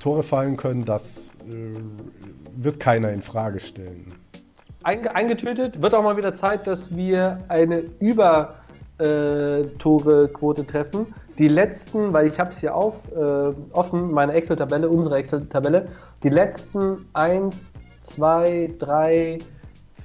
Tore 0.00 0.22
fallen 0.22 0.56
können, 0.56 0.84
das 0.84 1.30
äh, 1.48 2.62
wird 2.62 2.80
keiner 2.80 3.12
in 3.12 3.22
Frage 3.22 3.60
stellen. 3.60 4.12
Eingetötet 4.84 5.82
wird 5.82 5.92
auch 5.92 6.02
mal 6.02 6.16
wieder 6.16 6.34
Zeit, 6.34 6.66
dass 6.66 6.96
wir 6.96 7.44
eine 7.48 7.82
über 7.98 8.54
äh, 8.98 9.64
Tore-Quote 9.78 10.66
treffen. 10.66 11.14
Die 11.38 11.48
letzten, 11.48 12.12
weil 12.12 12.26
ich 12.26 12.38
habe 12.40 12.50
es 12.50 12.58
hier 12.58 12.74
auf, 12.74 12.94
äh, 13.14 13.52
offen, 13.72 14.10
meine 14.10 14.32
Excel-Tabelle, 14.32 14.88
unsere 14.88 15.16
Excel-Tabelle, 15.16 15.88
die 16.22 16.30
letzten 16.30 17.06
1, 17.12 17.70
2, 18.02 18.74
3, 18.78 19.38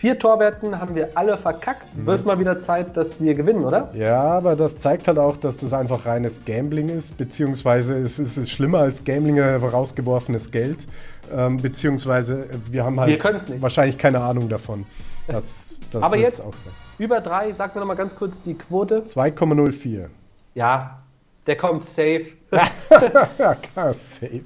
vier 0.03 0.19
Torwerten 0.19 0.81
haben 0.81 0.95
wir 0.95 1.11
alle 1.15 1.37
verkackt. 1.37 1.85
Mhm. 1.95 2.05
Wird 2.05 2.25
mal 2.25 2.37
wieder 2.37 2.59
Zeit, 2.59 2.97
dass 2.97 3.21
wir 3.21 3.33
gewinnen, 3.35 3.63
oder? 3.63 3.89
Ja, 3.95 4.21
aber 4.21 4.57
das 4.57 4.77
zeigt 4.77 5.07
halt 5.07 5.17
auch, 5.17 5.37
dass 5.37 5.57
das 5.57 5.71
einfach 5.71 6.05
reines 6.05 6.43
Gambling 6.43 6.89
ist, 6.89 7.17
beziehungsweise 7.17 7.97
es 7.99 8.19
ist 8.19 8.51
schlimmer 8.51 8.79
als 8.79 9.05
Gambling 9.05 9.39
rausgeworfenes 9.39 10.51
Geld, 10.51 10.85
ähm, 11.33 11.55
beziehungsweise 11.55 12.47
wir 12.69 12.83
haben 12.83 12.99
halt 12.99 13.23
wir 13.23 13.61
wahrscheinlich 13.61 13.97
keine 13.97 14.19
Ahnung 14.19 14.49
davon. 14.49 14.85
Das, 15.25 15.79
das 15.89 16.03
aber 16.03 16.17
jetzt 16.17 16.41
auch 16.41 16.53
sein. 16.53 16.73
Über 17.03 17.19
drei, 17.19 17.51
sag 17.51 17.75
mir 17.75 17.81
noch 17.81 17.87
mal 17.87 17.95
ganz 17.95 18.15
kurz 18.15 18.41
die 18.43 18.53
Quote. 18.53 19.01
2,04. 19.01 20.05
Ja, 20.53 20.99
der 21.45 21.57
kommt 21.57 21.83
safe. 21.83 22.27
ja, 23.37 23.55
klar, 23.55 23.91
safe. 23.91 24.43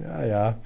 Ja, 0.00 0.24
ja. 0.24 0.56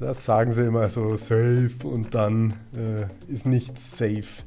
Das 0.00 0.24
sagen 0.24 0.50
sie 0.52 0.62
immer 0.62 0.88
so 0.88 1.14
safe 1.16 1.72
und 1.84 2.14
dann 2.14 2.54
äh, 2.74 3.30
ist 3.30 3.44
nichts 3.44 3.98
safe. 3.98 4.44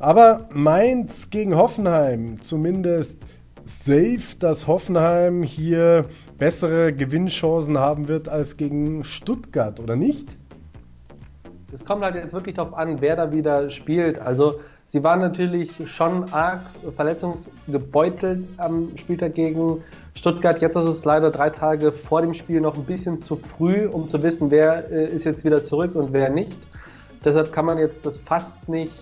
Aber 0.00 0.48
Mainz 0.52 1.30
gegen 1.30 1.54
Hoffenheim, 1.54 2.42
zumindest 2.42 3.22
safe, 3.64 4.36
dass 4.40 4.66
Hoffenheim 4.66 5.44
hier 5.44 6.06
bessere 6.38 6.92
Gewinnchancen 6.92 7.78
haben 7.78 8.08
wird 8.08 8.28
als 8.28 8.56
gegen 8.56 9.04
Stuttgart, 9.04 9.78
oder 9.78 9.94
nicht? 9.94 10.26
Es 11.72 11.84
kommt 11.84 12.02
halt 12.02 12.16
jetzt 12.16 12.32
wirklich 12.32 12.56
darauf 12.56 12.74
an, 12.74 13.00
wer 13.00 13.14
da 13.14 13.32
wieder 13.32 13.70
spielt. 13.70 14.18
Also 14.18 14.58
Sie 14.90 15.02
waren 15.04 15.20
natürlich 15.20 15.70
schon 15.90 16.32
arg 16.32 16.60
verletzungsgebeutelt 16.96 18.48
am 18.56 18.96
Spieltag 18.96 19.34
gegen 19.34 19.82
Stuttgart. 20.14 20.62
Jetzt 20.62 20.76
ist 20.76 20.88
es 20.88 21.04
leider 21.04 21.30
drei 21.30 21.50
Tage 21.50 21.92
vor 21.92 22.22
dem 22.22 22.32
Spiel 22.32 22.62
noch 22.62 22.74
ein 22.74 22.84
bisschen 22.84 23.20
zu 23.20 23.36
früh, 23.36 23.86
um 23.86 24.08
zu 24.08 24.22
wissen, 24.22 24.50
wer 24.50 24.90
äh, 24.90 25.08
ist 25.08 25.26
jetzt 25.26 25.44
wieder 25.44 25.62
zurück 25.62 25.94
und 25.94 26.14
wer 26.14 26.30
nicht. 26.30 26.56
Deshalb 27.22 27.52
kann 27.52 27.66
man 27.66 27.76
jetzt 27.76 28.06
das 28.06 28.16
fast 28.16 28.66
nicht, 28.66 28.94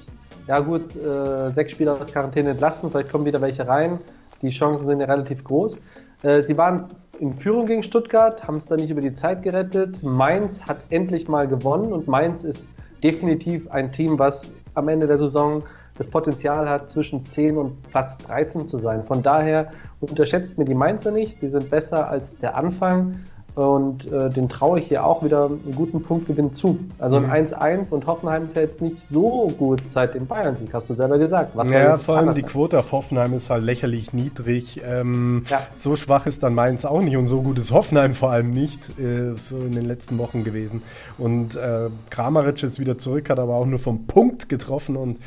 ja 0.48 0.58
gut, 0.58 0.96
äh, 0.96 1.50
sechs 1.50 1.72
Spieler 1.72 1.92
aus 1.92 2.12
Quarantäne 2.12 2.50
entlassen, 2.50 2.90
vielleicht 2.90 3.12
kommen 3.12 3.24
wieder 3.24 3.40
welche 3.40 3.68
rein. 3.68 4.00
Die 4.42 4.50
Chancen 4.50 4.88
sind 4.88 4.98
ja 4.98 5.06
relativ 5.06 5.44
groß. 5.44 5.78
Äh, 6.24 6.42
sie 6.42 6.56
waren 6.56 6.90
in 7.20 7.32
Führung 7.32 7.66
gegen 7.66 7.84
Stuttgart, 7.84 8.46
haben 8.46 8.56
es 8.56 8.66
dann 8.66 8.80
nicht 8.80 8.90
über 8.90 9.00
die 9.00 9.14
Zeit 9.14 9.44
gerettet. 9.44 10.02
Mainz 10.02 10.60
hat 10.62 10.78
endlich 10.90 11.28
mal 11.28 11.46
gewonnen 11.46 11.92
und 11.92 12.08
Mainz 12.08 12.42
ist 12.42 12.70
definitiv 13.04 13.70
ein 13.70 13.92
Team, 13.92 14.18
was 14.18 14.50
am 14.76 14.88
Ende 14.88 15.06
der 15.06 15.18
Saison 15.18 15.62
das 15.98 16.06
Potenzial 16.08 16.68
hat, 16.68 16.90
zwischen 16.90 17.24
10 17.24 17.56
und 17.56 17.82
Platz 17.90 18.18
13 18.18 18.68
zu 18.68 18.78
sein. 18.78 19.04
Von 19.04 19.22
daher 19.22 19.72
unterschätzt 20.00 20.58
mir 20.58 20.66
die 20.66 20.74
Mainzer 20.74 21.10
nicht. 21.10 21.40
Die 21.40 21.48
sind 21.48 21.70
besser 21.70 22.08
als 22.08 22.36
der 22.38 22.54
Anfang. 22.54 23.20
Und 23.56 24.12
äh, 24.12 24.28
den 24.28 24.50
traue 24.50 24.80
ich 24.80 24.88
hier 24.88 25.02
auch 25.02 25.24
wieder 25.24 25.46
einen 25.46 25.74
guten 25.74 26.02
Punktgewinn 26.02 26.54
zu. 26.54 26.78
Also 26.98 27.16
ein 27.16 27.48
1-1 27.48 27.76
mhm. 27.76 27.84
und 27.88 28.06
Hoffenheim 28.06 28.48
ist 28.48 28.54
ja 28.54 28.60
jetzt 28.60 28.82
nicht 28.82 29.00
so 29.08 29.50
gut 29.56 29.80
seit 29.88 30.14
dem 30.14 30.26
Bayern-Sieg, 30.26 30.74
hast 30.74 30.90
du 30.90 30.94
selber 30.94 31.16
gesagt. 31.16 31.52
Was 31.56 31.70
ja, 31.70 31.96
vor 31.96 32.18
allem 32.18 32.34
die 32.34 32.42
Quote 32.42 32.78
auf 32.78 32.92
Hoffenheim 32.92 33.32
ist 33.32 33.48
halt 33.48 33.64
lächerlich 33.64 34.12
niedrig. 34.12 34.82
Ähm, 34.84 35.44
ja. 35.48 35.62
So 35.78 35.96
schwach 35.96 36.26
ist 36.26 36.42
dann 36.42 36.54
Mainz 36.54 36.84
auch 36.84 37.00
nicht 37.00 37.16
und 37.16 37.28
so 37.28 37.40
gut 37.40 37.58
ist 37.58 37.72
Hoffenheim 37.72 38.12
vor 38.12 38.30
allem 38.30 38.50
nicht, 38.50 38.90
äh, 39.00 39.34
so 39.36 39.56
in 39.56 39.72
den 39.72 39.86
letzten 39.86 40.18
Wochen 40.18 40.44
gewesen. 40.44 40.82
Und 41.16 41.56
äh, 41.56 41.88
Kramaric 42.10 42.62
ist 42.62 42.78
wieder 42.78 42.98
zurück, 42.98 43.30
hat 43.30 43.38
aber 43.38 43.54
auch 43.54 43.64
nur 43.64 43.78
vom 43.78 44.06
Punkt 44.06 44.50
getroffen 44.50 44.96
und 44.98 45.18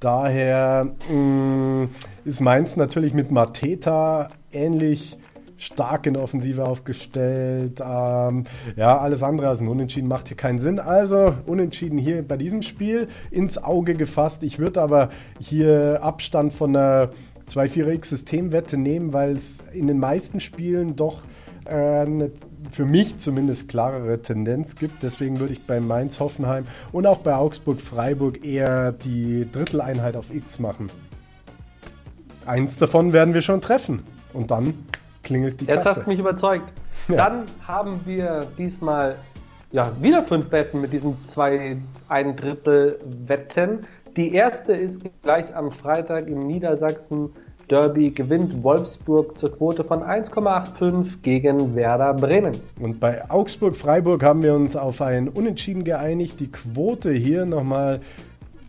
daher 0.00 0.88
mh, 1.10 1.14
mm, 1.14 1.88
ist 2.24 2.40
Mainz 2.40 2.76
natürlich 2.76 3.12
mit 3.12 3.30
Mateta 3.30 4.28
ähnlich 4.52 5.18
stark 5.56 6.06
in 6.06 6.14
der 6.14 6.22
Offensive 6.22 6.64
aufgestellt. 6.64 7.80
Ähm, 7.80 8.44
ja, 8.76 8.98
alles 8.98 9.22
andere 9.22 9.48
als 9.48 9.60
ein 9.60 9.68
Unentschieden 9.68 10.08
macht 10.08 10.28
hier 10.28 10.36
keinen 10.36 10.58
Sinn. 10.58 10.78
Also 10.78 11.34
Unentschieden 11.46 11.98
hier 11.98 12.26
bei 12.26 12.36
diesem 12.36 12.62
Spiel 12.62 13.08
ins 13.30 13.58
Auge 13.62 13.94
gefasst. 13.94 14.42
Ich 14.42 14.58
würde 14.58 14.82
aber 14.82 15.10
hier 15.40 16.00
Abstand 16.02 16.52
von 16.52 16.74
einer 16.74 17.10
2-4x-Systemwette 17.48 18.76
nehmen, 18.76 19.12
weil 19.12 19.32
es 19.32 19.58
in 19.72 19.86
den 19.86 19.98
meisten 19.98 20.40
Spielen 20.40 20.96
doch 20.96 21.22
äh, 21.66 21.74
eine 21.74 22.30
für 22.70 22.86
mich 22.86 23.18
zumindest 23.18 23.68
klarere 23.68 24.20
Tendenz 24.22 24.76
gibt. 24.76 25.02
Deswegen 25.02 25.38
würde 25.38 25.52
ich 25.52 25.66
bei 25.66 25.80
Mainz 25.80 26.18
Hoffenheim 26.18 26.64
und 26.92 27.06
auch 27.06 27.18
bei 27.18 27.34
Augsburg 27.34 27.80
Freiburg 27.80 28.44
eher 28.44 28.92
die 28.92 29.46
Dritteleinheit 29.50 30.16
auf 30.16 30.34
X 30.34 30.58
machen. 30.58 30.88
Eins 32.46 32.76
davon 32.76 33.12
werden 33.12 33.34
wir 33.34 33.42
schon 33.42 33.60
treffen. 33.60 34.02
Und 34.32 34.50
dann 34.50 34.74
klingelt 35.24 35.60
die 35.60 35.64
Jetzt 35.64 35.84
Kasse. 35.84 36.00
Hast 36.00 36.06
du 36.06 36.10
mich 36.10 36.18
überzeugt. 36.18 36.72
Ja. 37.06 37.16
Dann 37.16 37.42
haben 37.68 38.00
wir 38.06 38.46
diesmal 38.56 39.16
ja, 39.72 39.92
wieder 40.00 40.22
fünf 40.22 40.50
Wetten 40.52 40.80
mit 40.80 40.90
diesen 40.90 41.18
zwei 41.28 41.76
ein 42.08 42.34
Drittel 42.34 42.98
Wetten. 43.26 43.80
Die 44.16 44.32
erste 44.32 44.72
ist 44.72 45.02
gleich 45.22 45.54
am 45.54 45.70
Freitag 45.70 46.28
im 46.28 46.46
Niedersachsen 46.46 47.28
Derby 47.70 48.10
gewinnt 48.10 48.62
Wolfsburg 48.62 49.38
zur 49.38 49.56
Quote 49.56 49.84
von 49.84 50.02
1,85 50.02 51.22
gegen 51.22 51.74
Werder 51.74 52.14
Bremen. 52.14 52.56
Und 52.78 53.00
bei 53.00 53.28
Augsburg-Freiburg 53.30 54.22
haben 54.22 54.42
wir 54.42 54.54
uns 54.54 54.76
auf 54.76 55.00
ein 55.00 55.28
Unentschieden 55.28 55.84
geeinigt. 55.84 56.40
Die 56.40 56.50
Quote 56.52 57.12
hier 57.12 57.46
nochmal 57.46 58.00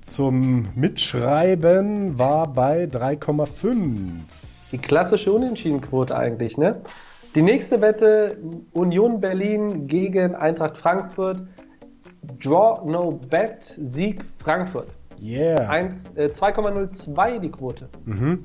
zum 0.01 0.67
Mitschreiben 0.75 2.17
war 2.17 2.47
bei 2.47 2.85
3,5. 2.85 3.75
Die 4.75 4.81
klassische 4.81 5.31
Unentschiedenquote 5.31 6.13
eigentlich, 6.13 6.57
ne? 6.57 6.81
Die 7.33 7.41
nächste 7.41 7.81
Wette, 7.81 8.37
Union 8.73 9.21
Berlin 9.21 9.87
gegen 9.87 10.35
Eintracht 10.35 10.75
Frankfurt. 10.75 11.43
Draw 12.43 12.85
no 12.85 13.11
bet, 13.11 13.73
Sieg 13.77 14.25
Frankfurt. 14.37 14.89
Yeah. 15.23 15.73
Äh, 16.15 16.25
2,02 16.25 17.39
die 17.39 17.51
Quote. 17.51 17.87
Mhm. 18.03 18.43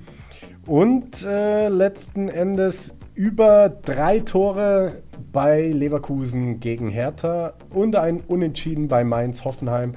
Und 0.66 1.24
äh, 1.24 1.66
letzten 1.66 2.28
Endes 2.28 2.94
über 3.16 3.68
drei 3.68 4.20
Tore 4.20 5.02
bei 5.32 5.66
Leverkusen 5.66 6.60
gegen 6.60 6.90
Hertha 6.90 7.54
und 7.70 7.96
ein 7.96 8.20
Unentschieden 8.20 8.86
bei 8.86 9.02
Mainz 9.02 9.44
Hoffenheim. 9.44 9.96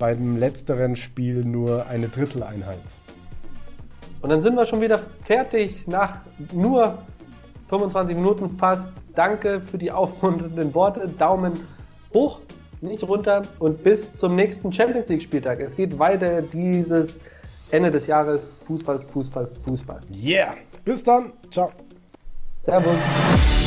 Beim 0.00 0.38
letzteren 0.38 0.96
Spiel 0.96 1.44
nur 1.44 1.86
eine 1.86 2.08
Dritteleinheit. 2.08 2.97
Und 4.20 4.30
dann 4.30 4.40
sind 4.40 4.56
wir 4.56 4.66
schon 4.66 4.80
wieder 4.80 5.00
fertig 5.24 5.86
nach 5.86 6.20
nur 6.52 6.98
25 7.68 8.16
Minuten 8.16 8.56
fast. 8.58 8.90
Danke 9.14 9.60
für 9.60 9.78
die 9.78 9.90
aufmunternden 9.90 10.74
Worte. 10.74 11.08
Daumen 11.08 11.52
hoch, 12.14 12.40
nicht 12.80 13.02
runter 13.02 13.42
und 13.58 13.82
bis 13.82 14.16
zum 14.16 14.34
nächsten 14.34 14.72
Champions 14.72 15.08
League 15.08 15.22
Spieltag. 15.22 15.60
Es 15.60 15.74
geht 15.76 15.98
weiter 15.98 16.42
dieses 16.42 17.14
Ende 17.70 17.90
des 17.90 18.06
Jahres. 18.06 18.56
Fußball, 18.66 19.00
Fußball, 19.12 19.48
Fußball. 19.64 20.00
Yeah. 20.12 20.54
Bis 20.84 21.02
dann. 21.02 21.32
Ciao. 21.50 21.70
Servus. 22.64 23.57